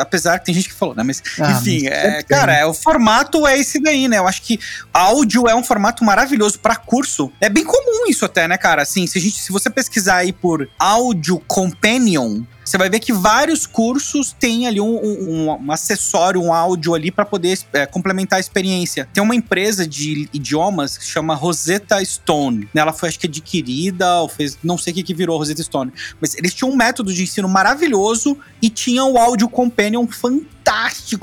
[0.01, 1.03] Apesar que tem gente que falou, né?
[1.03, 4.19] Mas, Ah, enfim, mas é, tem, cara, é, o formato é esse daí, né?
[4.19, 4.59] Eu acho que
[4.93, 7.33] áudio é um formato maravilhoso pra curso.
[7.41, 8.83] É bem comum isso até, né, cara?
[8.83, 13.67] Assim, se, gente, se você pesquisar aí por áudio companion, você vai ver que vários
[13.67, 18.41] cursos têm ali um, um- um acessório, um áudio ali para poder é, complementar a
[18.41, 19.09] experiência.
[19.13, 22.69] Tem uma empresa de idiomas que chama Rosetta Stone.
[22.75, 24.59] Ela foi, acho que, adquirida, ou fez.
[24.63, 25.93] Não sei o que, que virou Rosetta Stone.
[26.21, 30.58] Mas eles tinham um método de ensino maravilhoso e tinham o áudio companion fantástico,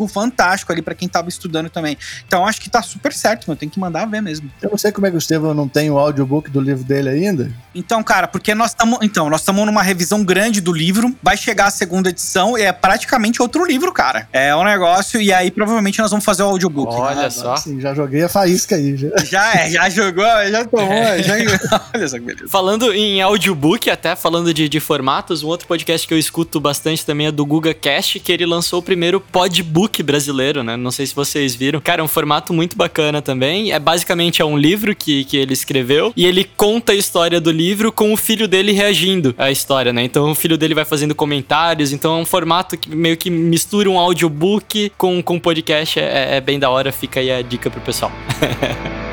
[0.07, 1.97] fantástico ali para quem tava estudando também.
[2.27, 3.55] Então acho que tá super certo, meu.
[3.55, 4.49] Tem que mandar ver mesmo.
[4.61, 7.09] Eu não sei como é que o Estevam não tem o audiobook do livro dele
[7.09, 7.51] ainda.
[7.73, 8.99] Então, cara, porque nós estamos.
[9.01, 11.15] Então, nós estamos numa revisão grande do livro.
[11.21, 14.27] Vai chegar a segunda edição e é praticamente outro livro, cara.
[14.31, 16.93] É um negócio, e aí provavelmente nós vamos fazer o audiobook.
[16.93, 17.55] Olha Ah, só.
[17.57, 18.95] Sim, já joguei a faísca aí.
[18.97, 19.09] Já.
[19.25, 20.87] Já é, já jogou, já tomou,
[21.23, 21.35] já.
[21.93, 22.47] Olha só que beleza.
[22.47, 27.05] Falando em audiobook, até falando de, de formatos, um outro podcast que eu escuto bastante
[27.05, 30.77] também é do Guga Cast, que ele lançou o primeiro podbook brasileiro, né?
[30.77, 31.81] Não sei se vocês viram.
[31.81, 33.73] Cara, é um formato muito bacana também.
[33.73, 37.51] É basicamente é um livro que, que ele escreveu e ele conta a história do
[37.51, 40.05] livro com o filho dele reagindo à história, né?
[40.05, 41.91] Então o filho dele vai fazendo comentários.
[41.91, 45.99] Então é um formato que meio que mistura um audiobook com, com podcast.
[45.99, 46.93] É, é bem da hora.
[46.93, 48.13] Fica aí a dica pro pessoal.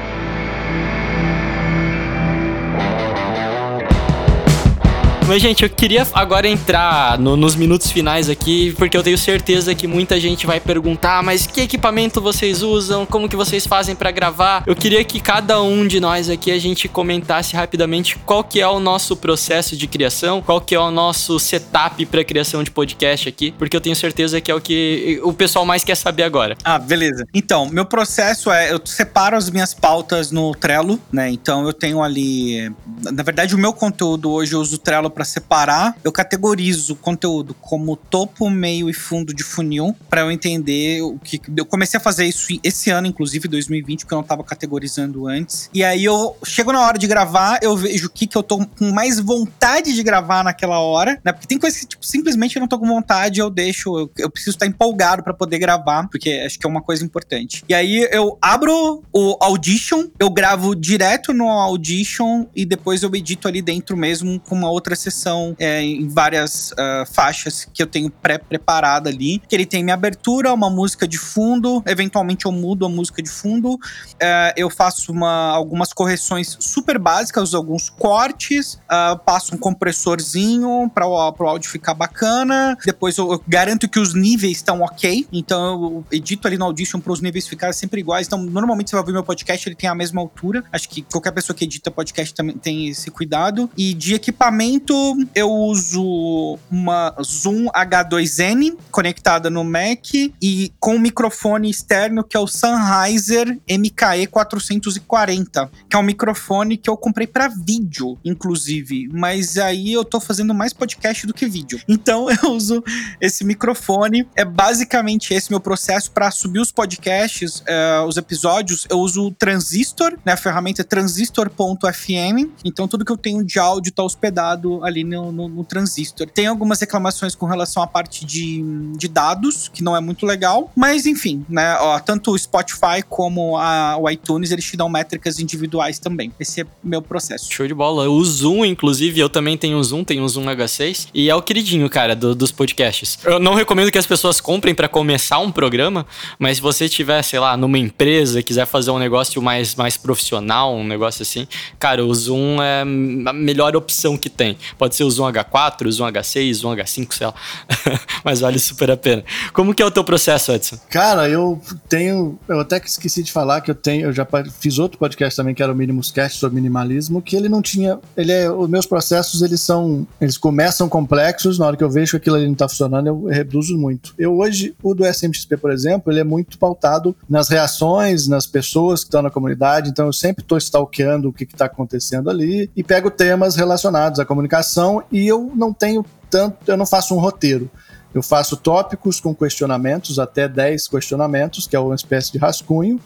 [5.33, 9.75] Mas, gente, eu queria agora entrar no- nos minutos finais aqui, porque eu tenho certeza
[9.75, 13.07] que muita gente vai perguntar, mas que equipamento vocês usam?
[13.07, 14.63] Como que vocês fazem pra gravar?
[14.67, 18.69] Eu queria que cada um de nós aqui a gente comentasse rapidamente qual que é
[18.69, 23.27] o nosso processo de criação, qual que é o nosso setup pra criação de podcast
[23.27, 26.59] aqui, porque eu tenho certeza que é o que o pessoal mais quer saber agora.
[26.63, 27.27] Ah, beleza.
[27.33, 31.31] Então, meu processo é, eu separo as minhas pautas no Trello, né?
[31.31, 32.71] Então eu tenho ali,
[33.11, 35.97] na verdade o meu conteúdo hoje eu uso o Trello para separar.
[36.03, 41.19] Eu categorizo o conteúdo como topo, meio e fundo de funil para eu entender o
[41.19, 45.27] que eu comecei a fazer isso esse ano, inclusive 2020, porque eu não tava categorizando
[45.27, 45.71] antes.
[45.73, 48.59] E aí eu chego na hora de gravar, eu vejo o que que eu tô
[48.67, 51.33] com mais vontade de gravar naquela hora, né?
[51.33, 54.31] Porque tem coisas que tipo, simplesmente eu não tô com vontade, eu deixo, eu, eu
[54.31, 57.65] preciso estar empolgado para poder gravar, porque acho que é uma coisa importante.
[57.69, 63.49] E aí eu abro o Audition, eu gravo direto no Audition e depois eu edito
[63.49, 68.11] ali dentro mesmo com uma outra sessão é, em várias ah, faixas que eu tenho
[68.11, 69.41] pré-preparada ali.
[69.49, 73.31] Que ele tem minha abertura, uma música de fundo, eventualmente eu mudo a música de
[73.31, 73.79] fundo,
[74.21, 81.07] é, eu faço uma, algumas correções super básicas, alguns cortes, ah, passo um compressorzinho para
[81.07, 82.77] o áudio ficar bacana.
[82.85, 85.27] Depois eu, eu garanto que os níveis estão ok.
[85.33, 88.27] Então eu edito ali no Audition para os níveis ficarem sempre iguais.
[88.27, 90.65] Então, normalmente você vai ouvir meu podcast, ele tem a mesma altura.
[90.73, 93.71] Acho que qualquer pessoa que edita podcast também tem esse cuidado.
[93.77, 94.92] E de equipamento,
[95.35, 102.41] eu uso uma Zoom H2N conectada no Mac e com um microfone externo que é
[102.41, 109.09] o Sennheiser MKE 440, que é um microfone que eu comprei para vídeo, inclusive.
[109.13, 111.81] Mas aí eu tô fazendo mais podcast do que vídeo.
[111.89, 112.83] Então eu uso
[113.21, 114.29] esse microfone.
[114.37, 118.87] É basicamente esse meu processo para subir os podcasts, eh, os episódios.
[118.91, 120.33] Eu uso o Transistor, né?
[120.33, 122.51] A ferramenta é transistor.fm.
[122.65, 126.27] Então tudo que eu tenho de áudio tá hospedado ali no, no- no Transistor.
[126.29, 128.63] Tem algumas reclamações com relação à parte de,
[128.97, 130.71] de dados, que não é muito legal.
[130.77, 131.77] Mas enfim, né?
[131.81, 136.33] Ó, tanto o Spotify como a- o iTunes, eles te dão métricas individuais também.
[136.39, 137.53] Esse é meu processo.
[137.53, 138.09] Show de bola.
[138.09, 141.09] O Zoom, inclusive, eu também tenho um Zoom, tenho um Zoom H6.
[141.15, 143.19] E é o queridinho, cara, do- dos podcasts.
[143.25, 146.07] Eu não recomendo que as pessoas comprem pra começar um programa,
[146.39, 150.75] mas se você tiver, sei lá, numa empresa, quiser fazer um negócio mais, mais profissional,
[150.75, 151.47] um negócio assim,
[151.79, 154.57] cara, o Zoom é a melhor opção que tem.
[154.79, 157.35] Pode ser o Zoom H4, o Zoom H6, o Zoom H5, sei lá.
[158.25, 159.25] mas vale super a pena.
[159.53, 160.77] Como que é o teu processo, Edson?
[160.89, 162.39] Cara, eu tenho.
[162.49, 164.07] Eu até que esqueci de falar que eu tenho.
[164.07, 164.27] Eu já
[164.59, 167.99] fiz outro podcast também, que era o Minimus Cast sobre minimalismo, que ele não tinha.
[168.17, 168.51] Ele é.
[168.51, 170.07] Os meus processos, eles são.
[170.21, 171.59] Eles começam complexos.
[171.59, 174.15] Na hora que eu vejo que aquilo ali não tá funcionando, eu reduzo muito.
[174.19, 179.01] Eu hoje, o do SMXP, por exemplo, ele é muito pautado nas reações, nas pessoas
[179.01, 179.91] que estão na comunidade.
[179.91, 184.25] Então eu sempre estou stalkeando o que está acontecendo ali e pego temas relacionados à
[184.25, 184.62] comunicação
[185.11, 186.57] e eu não tenho tanto.
[186.67, 187.71] Eu não faço um roteiro.
[188.15, 193.01] Eu faço tópicos com questionamentos, até 10 questionamentos, que é uma espécie de rascunho.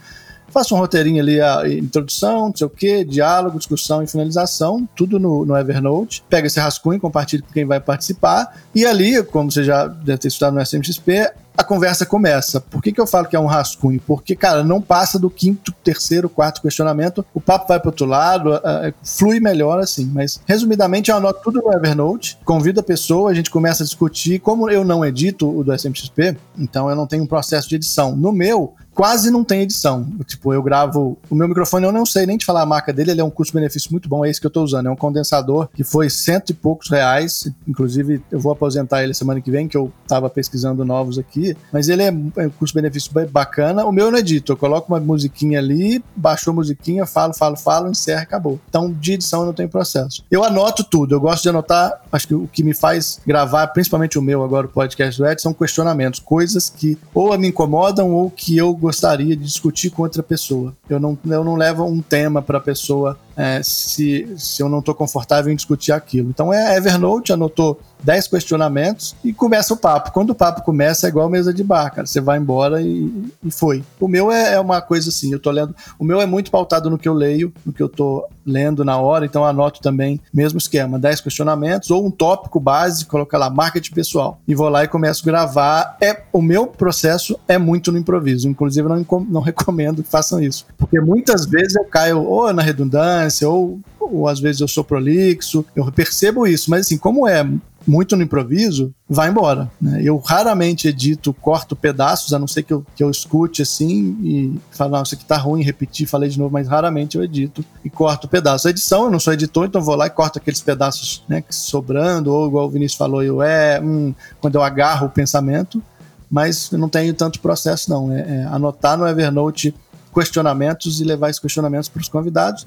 [0.49, 5.19] Faço um roteirinho ali, a introdução, não sei o quê, diálogo, discussão e finalização, tudo
[5.19, 6.25] no, no Evernote.
[6.29, 8.57] Pego esse rascunho, compartilho com quem vai participar.
[8.75, 12.61] E ali, como você já deve ter estudado no SMXP, a conversa começa.
[12.61, 14.01] Por que, que eu falo que é um rascunho?
[14.07, 18.55] Porque, cara, não passa do quinto, terceiro, quarto questionamento, o papo vai para outro lado,
[18.55, 20.05] ah, flui melhor assim.
[20.13, 24.39] Mas, resumidamente, eu anoto tudo no Evernote, convido a pessoa, a gente começa a discutir.
[24.41, 28.15] Como eu não edito o do SMXP, então eu não tenho um processo de edição.
[28.15, 30.09] No meu, quase não tem edição.
[30.27, 31.19] Tipo, eu gravo.
[31.31, 33.31] O meu microfone, eu não sei nem te falar a marca dele, ele é um
[33.31, 34.87] custo-benefício muito bom, é esse que eu tô usando.
[34.87, 37.49] É um condensador que foi cento e poucos reais.
[37.69, 41.46] Inclusive, eu vou aposentar ele semana que vem, que eu tava pesquisando novos aqui.
[41.73, 43.85] Mas ele é é custo-benefício bacana.
[43.85, 47.57] O meu eu não edito, eu coloco uma musiquinha ali, baixou a musiquinha, falo, falo,
[47.57, 48.59] falo, encerra, acabou.
[48.69, 50.25] Então, de edição eu não tenho processo.
[50.31, 54.19] Eu anoto tudo, eu gosto de anotar, acho que o que me faz gravar, principalmente
[54.19, 58.31] o meu agora, o podcast do Ed, são questionamentos, coisas que ou me incomodam ou
[58.31, 60.75] que eu gostaria de discutir com outra pessoa.
[60.89, 64.79] Eu não, eu não levo um tema para a pessoa é, se, se eu não
[64.79, 66.31] estou confortável em discutir aquilo.
[66.31, 70.13] Então é Evernote, anotou 10 questionamentos e começa o papo.
[70.13, 72.07] Quando o papo começa é igual mesa de bar, cara.
[72.07, 73.13] Você vai embora e,
[73.45, 73.83] e foi.
[73.99, 75.75] O meu é, é uma coisa assim, eu tô lendo.
[75.99, 78.97] O meu é muito pautado no que eu leio, no que eu tô lendo na
[78.97, 83.93] hora, então anoto também, mesmo esquema, 10 questionamentos ou um tópico base, coloca lá, marketing
[83.93, 84.39] pessoal.
[84.47, 85.97] E vou lá e começo a gravar.
[86.01, 88.49] É, o meu processo é muito no improviso.
[88.49, 90.65] Inclusive, não, não recomendo que façam isso.
[90.79, 95.67] Porque muitas vezes eu caio ou na redundância, ou, ou às vezes eu sou prolixo.
[95.75, 97.45] Eu percebo isso, mas assim, como é
[97.87, 99.70] muito no improviso, vai embora.
[99.80, 100.01] Né?
[100.03, 104.61] Eu raramente edito, corto pedaços, a não ser que eu, que eu escute assim e
[104.70, 107.89] falo, não, isso aqui tá ruim, repetir, falei de novo, mas raramente eu edito e
[107.89, 108.66] corto pedaços.
[108.66, 112.32] A edição, eu não sou editor, então vou lá e corto aqueles pedaços né, sobrando,
[112.32, 115.82] ou igual o Vinícius falou, eu é, hum, quando eu agarro o pensamento,
[116.30, 118.12] mas eu não tenho tanto processo, não.
[118.12, 119.74] É, é anotar no Evernote
[120.12, 122.66] questionamentos e levar esses questionamentos para os convidados.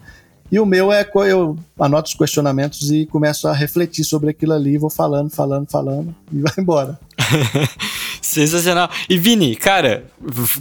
[0.52, 4.78] E o meu é eu anoto os questionamentos e começo a refletir sobre aquilo ali,
[4.78, 7.00] vou falando, falando, falando e vai embora.
[8.22, 8.90] Sensacional.
[9.08, 10.06] E Vini, cara,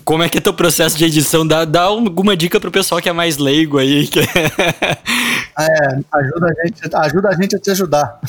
[0.04, 1.46] como é que é teu processo de edição?
[1.46, 4.06] Dá, dá alguma dica pro pessoal que é mais leigo aí.
[4.06, 4.20] Que...
[5.58, 8.20] é, ajuda a gente, ajuda a gente a te ajudar.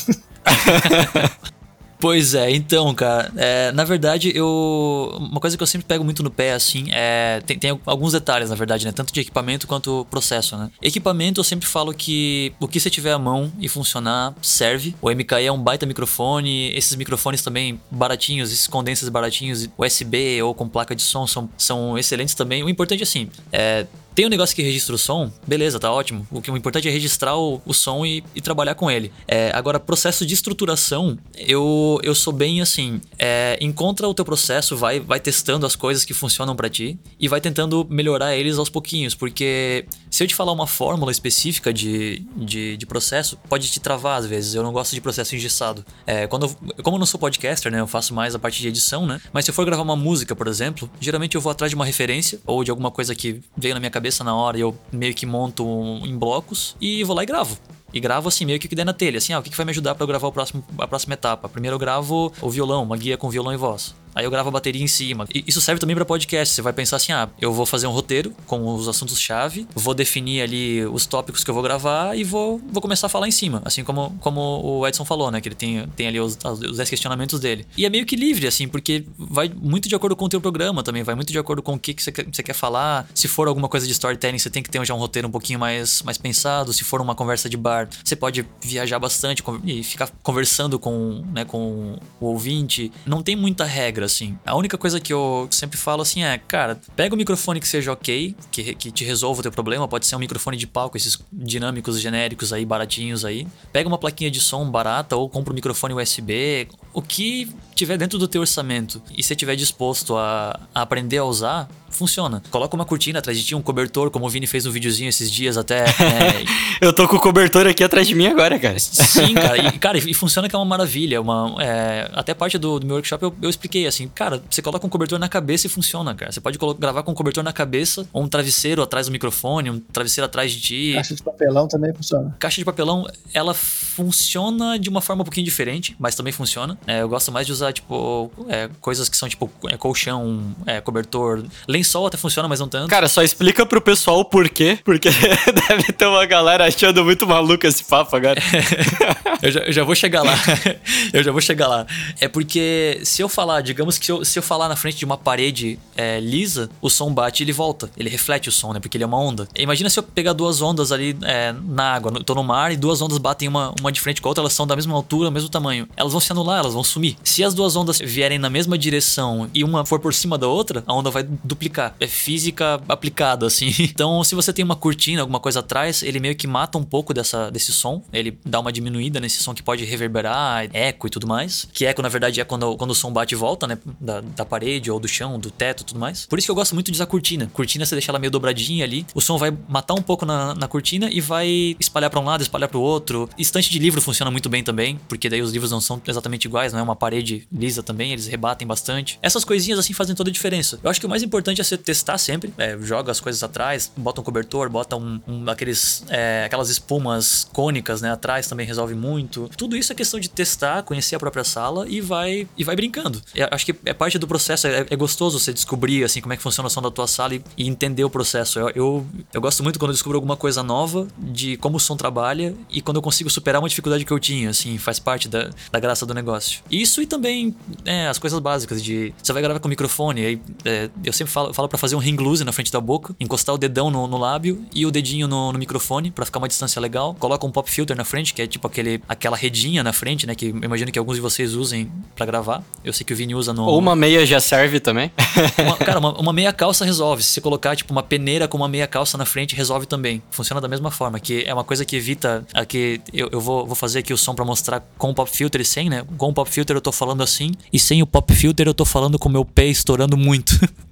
[1.99, 5.17] Pois é, então, cara, é, na verdade, eu.
[5.19, 7.41] Uma coisa que eu sempre pego muito no pé, assim, é.
[7.45, 8.93] Tem, tem, alguns detalhes, na verdade, né?
[8.93, 10.71] Tanto de equipamento quanto processo, né?
[10.81, 14.95] Equipamento, eu sempre falo que o que você tiver à mão e funcionar, serve.
[15.01, 20.55] O MKE é um baita microfone, esses microfones também baratinhos, esses condensers baratinhos, USB ou
[20.55, 22.63] com placa de som são, são excelentes também.
[22.63, 23.85] O importante, assim, é
[24.19, 26.27] tem um negócio que registra o som, beleza, tá ótimo.
[26.29, 29.13] O que o importante é registrar o, o som e, e, trabalhar com ele.
[29.25, 32.99] É, agora, processo de estruturação, eu, eu sou bem assim.
[33.17, 37.29] É, encontra o teu processo, vai, vai testando as coisas que funcionam para ti e
[37.29, 42.19] vai tentando melhorar eles aos pouquinhos, porque se eu te falar uma fórmula específica de,
[42.35, 44.53] de, de processo, pode te travar às vezes.
[44.53, 45.85] Eu não gosto de processo engessado.
[46.05, 48.67] É, quando eu, como eu não sou podcaster, né, eu faço mais a parte de
[48.67, 49.21] edição, né?
[49.31, 51.85] Mas se eu for gravar uma música, por exemplo, geralmente eu vou atrás de uma
[51.85, 54.75] referência ou de alguma coisa que veio na minha cabeça cabeça na hora e eu
[54.91, 55.63] meio que monto
[56.03, 57.57] em blocos e vou lá e gravo.
[57.93, 59.17] E gravo assim, meio que o que der na telha.
[59.17, 61.47] Assim, ah, o que vai me ajudar para eu gravar o próximo, a próxima etapa?
[61.49, 63.95] Primeiro eu gravo o violão, uma guia com violão e voz.
[64.19, 65.25] Aí eu gravo a bateria em cima.
[65.33, 66.53] E isso serve também para podcast.
[66.53, 70.41] Você vai pensar assim: ah, eu vou fazer um roteiro com os assuntos-chave, vou definir
[70.41, 73.61] ali os tópicos que eu vou gravar e vou, vou começar a falar em cima.
[73.63, 75.39] Assim como, como o Edson falou, né?
[75.39, 77.65] Que ele tem, tem ali os, os 10 questionamentos dele.
[77.77, 80.83] E é meio que livre, assim, porque vai muito de acordo com o teu programa
[80.83, 83.07] também, vai muito de acordo com o que, que você, quer, você quer falar.
[83.15, 85.59] Se for alguma coisa de storytelling, você tem que ter já um roteiro um pouquinho
[85.59, 86.73] mais, mais pensado.
[86.73, 91.45] Se for uma conversa de bar, você pode viajar bastante e ficar conversando com, né,
[91.45, 92.91] com o ouvinte.
[93.05, 94.37] Não tem muita regra, assim.
[94.45, 97.91] A única coisa que eu sempre falo assim é, cara, pega o microfone que seja
[97.91, 99.87] ok, que, que te resolva o teu problema.
[99.87, 103.47] Pode ser um microfone de palco, esses dinâmicos genéricos aí, baratinhos aí.
[103.71, 106.67] Pega uma plaquinha de som barata ou compra um microfone USB.
[106.93, 111.23] O que tiver dentro do teu orçamento e você estiver disposto a, a aprender a
[111.23, 111.69] usar,
[111.99, 112.41] funciona.
[112.49, 115.29] Coloca uma cortina atrás de ti, um cobertor, como o Vini fez no videozinho esses
[115.29, 115.85] dias até.
[116.09, 116.43] É...
[116.81, 118.79] eu tô com o cobertor aqui atrás de mim agora, cara.
[118.79, 119.57] Sim, cara.
[119.57, 121.21] E, cara, e funciona que é uma maravilha.
[121.21, 122.09] Uma, é...
[122.13, 125.19] Até parte do, do meu workshop eu, eu, expliquei assim, cara, você coloca um cobertor
[125.19, 126.31] na cabeça e funciona, cara.
[126.31, 129.79] Você pode gravar com um cobertor na cabeça, ou um travesseiro atrás do microfone, um
[129.79, 130.93] travesseiro atrás de ti.
[130.95, 132.35] Caixa de papelão também funciona.
[132.39, 136.77] Caixa de papelão, ela funciona de uma forma um pouquinho diferente, mas também funciona.
[136.87, 140.79] É, eu gosto mais de usar, tipo, é, coisas que são tipo é, colchão, é,
[140.79, 141.43] cobertor,
[141.89, 142.87] lençol até funciona, mas não tanto.
[142.87, 145.09] Cara, só explica pro pessoal o porquê, porque
[145.67, 148.39] deve ter uma galera achando muito maluco esse papo agora.
[149.41, 150.35] eu, já, eu, já, vou chegar lá.
[151.11, 151.85] eu já vou chegar lá.
[152.19, 155.05] É porque se eu falar, digamos que se eu, se eu falar na frente de
[155.05, 157.89] uma parede é, lisa, o som bate e ele volta.
[157.97, 158.79] Ele reflete o som, né?
[158.79, 159.47] Porque ele é uma onda.
[159.57, 163.01] Imagina se eu pegar duas ondas ali é, na água, tô no mar e duas
[163.01, 165.49] ondas batem uma, uma de frente com a outra, elas são da mesma altura, mesmo
[165.49, 165.87] tamanho.
[165.97, 167.17] Elas vão se anular, elas vão sumir.
[167.23, 170.83] Se as duas ondas vierem na mesma direção e uma for por cima da outra,
[170.85, 171.78] a onda vai duplicar.
[171.99, 173.69] É física aplicada, assim.
[173.99, 177.13] Então, se você tem uma cortina, alguma coisa atrás, ele meio que mata um pouco
[177.13, 178.01] dessa, desse som.
[178.13, 181.67] Ele dá uma diminuída nesse som que pode reverberar, eco e tudo mais.
[181.73, 183.77] Que eco, na verdade, é quando, quando o som bate e volta, né?
[183.99, 186.25] Da, da parede ou do chão, do teto e tudo mais.
[186.25, 187.49] Por isso que eu gosto muito de usar cortina.
[187.51, 189.05] Cortina, você deixa ela meio dobradinha ali.
[189.13, 192.41] O som vai matar um pouco na, na cortina e vai espalhar para um lado,
[192.41, 193.29] espalhar para o outro.
[193.37, 196.71] Estante de livro funciona muito bem também, porque daí os livros não são exatamente iguais,
[196.71, 199.19] não é uma parede lisa também, eles rebatem bastante.
[199.21, 200.79] Essas coisinhas assim fazem toda a diferença.
[200.83, 203.91] Eu acho que o mais importante é você testar sempre, é, joga as coisas atrás,
[203.95, 208.95] bota um cobertor, bota um, um aqueles, é, aquelas espumas cônicas, né, atrás também resolve
[208.95, 209.49] muito.
[209.55, 213.21] Tudo isso é questão de testar, conhecer a própria sala e vai e vai brincando.
[213.51, 216.43] Acho que é parte do processo, é, é, gostoso você descobrir assim como é que
[216.43, 218.59] funciona o som da tua sala e, e entender o processo.
[218.59, 221.95] Eu, eu, eu, gosto muito quando eu descubro alguma coisa nova de como o som
[221.95, 225.49] trabalha e quando eu consigo superar uma dificuldade que eu tinha, assim, faz parte da,
[225.71, 226.61] da graça do negócio.
[226.69, 227.55] Isso e também
[227.85, 231.53] é, as coisas básicas de você vai gravar com microfone, aí é, eu sempre falo,
[231.59, 234.17] falo para fazer um ring loose na frente da boca, encostar o dedão no, no
[234.17, 237.13] lábio e o dedinho no, no microfone para ficar uma distância legal.
[237.19, 240.33] Coloca um pop filter na frente, que é tipo aquele, aquela redinha na frente, né?
[240.33, 242.63] Que eu imagino que alguns de vocês usem para gravar.
[242.81, 243.65] Eu sei que o Vini usa no.
[243.65, 245.11] Ou uma meia já serve também.
[245.59, 247.23] Uma- cara, uma, uma meia calça resolve.
[247.23, 250.21] Se você colocar, tipo, uma peneira com uma meia calça na frente, resolve também.
[250.31, 252.45] Funciona da mesma forma, que é uma coisa que evita.
[252.69, 255.59] Que eu, eu vou, vou fazer aqui o som pra mostrar com o pop filter
[255.59, 256.05] e sem, né?
[256.17, 258.85] Com o pop filter eu tô falando assim, e sem o pop filter eu tô
[258.85, 260.57] falando com o meu pé estourando muito.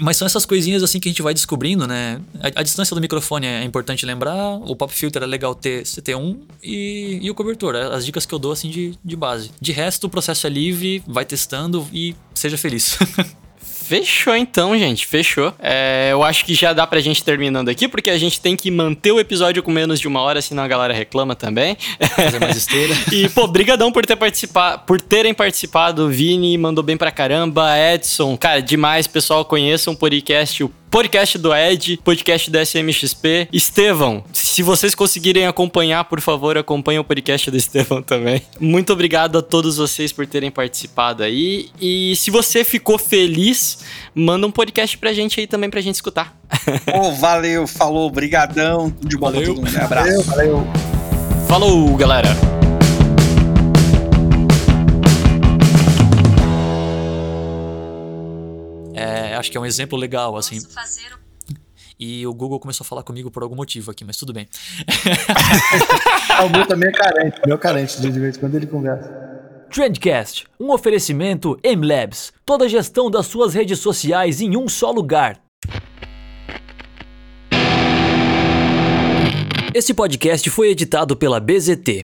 [0.00, 2.20] Mas são essas coisinhas assim que a gente vai descobrindo, né?
[2.40, 6.00] A, a distância do microfone é importante lembrar, o pop filter é legal ter, você
[6.00, 7.74] ter um e, e o cobertor.
[7.74, 9.50] é As dicas que eu dou assim de, de base.
[9.60, 12.98] De resto, o processo é livre, vai testando e seja feliz.
[13.88, 15.06] Fechou então, gente.
[15.06, 15.54] Fechou.
[15.58, 18.70] É, eu acho que já dá pra gente terminando aqui, porque a gente tem que
[18.70, 21.74] manter o episódio com menos de uma hora, senão a galera reclama também.
[22.14, 22.94] Fazer mais esteira.
[23.10, 26.08] E, pô, brigadão por ter participado, por terem participado.
[26.10, 27.70] Vini mandou bem pra caramba.
[27.78, 29.44] Edson, cara, demais, pessoal.
[29.44, 33.48] Conheçam o podcast, o podcast do Ed, podcast da SMXP.
[33.52, 38.42] Estevão, se vocês conseguirem acompanhar, por favor, acompanhem o podcast do Estevão também.
[38.58, 41.68] Muito obrigado a todos vocês por terem participado aí.
[41.80, 43.78] E se você ficou feliz,
[44.14, 46.36] manda um podcast pra gente aí também pra gente escutar.
[46.94, 48.90] Ô, valeu, falou, brigadão.
[48.90, 49.54] Tudo de bom pra Valeu.
[49.54, 49.78] todo mundo.
[49.78, 50.22] Um abraço.
[50.24, 50.66] Valeu.
[51.48, 52.67] Falou, galera!
[58.98, 60.58] É, acho que é um exemplo legal, assim.
[61.98, 64.48] E o Google começou a falar comigo por algum motivo aqui, mas tudo bem.
[66.30, 67.40] Ah, o meu também é carente.
[67.44, 69.08] O meu é carente, de vez em quando ele conversa.
[69.70, 72.32] Trendcast, um oferecimento MLabs.
[72.46, 75.40] Toda a gestão das suas redes sociais em um só lugar.
[79.74, 82.00] Esse podcast foi editado pela BZT.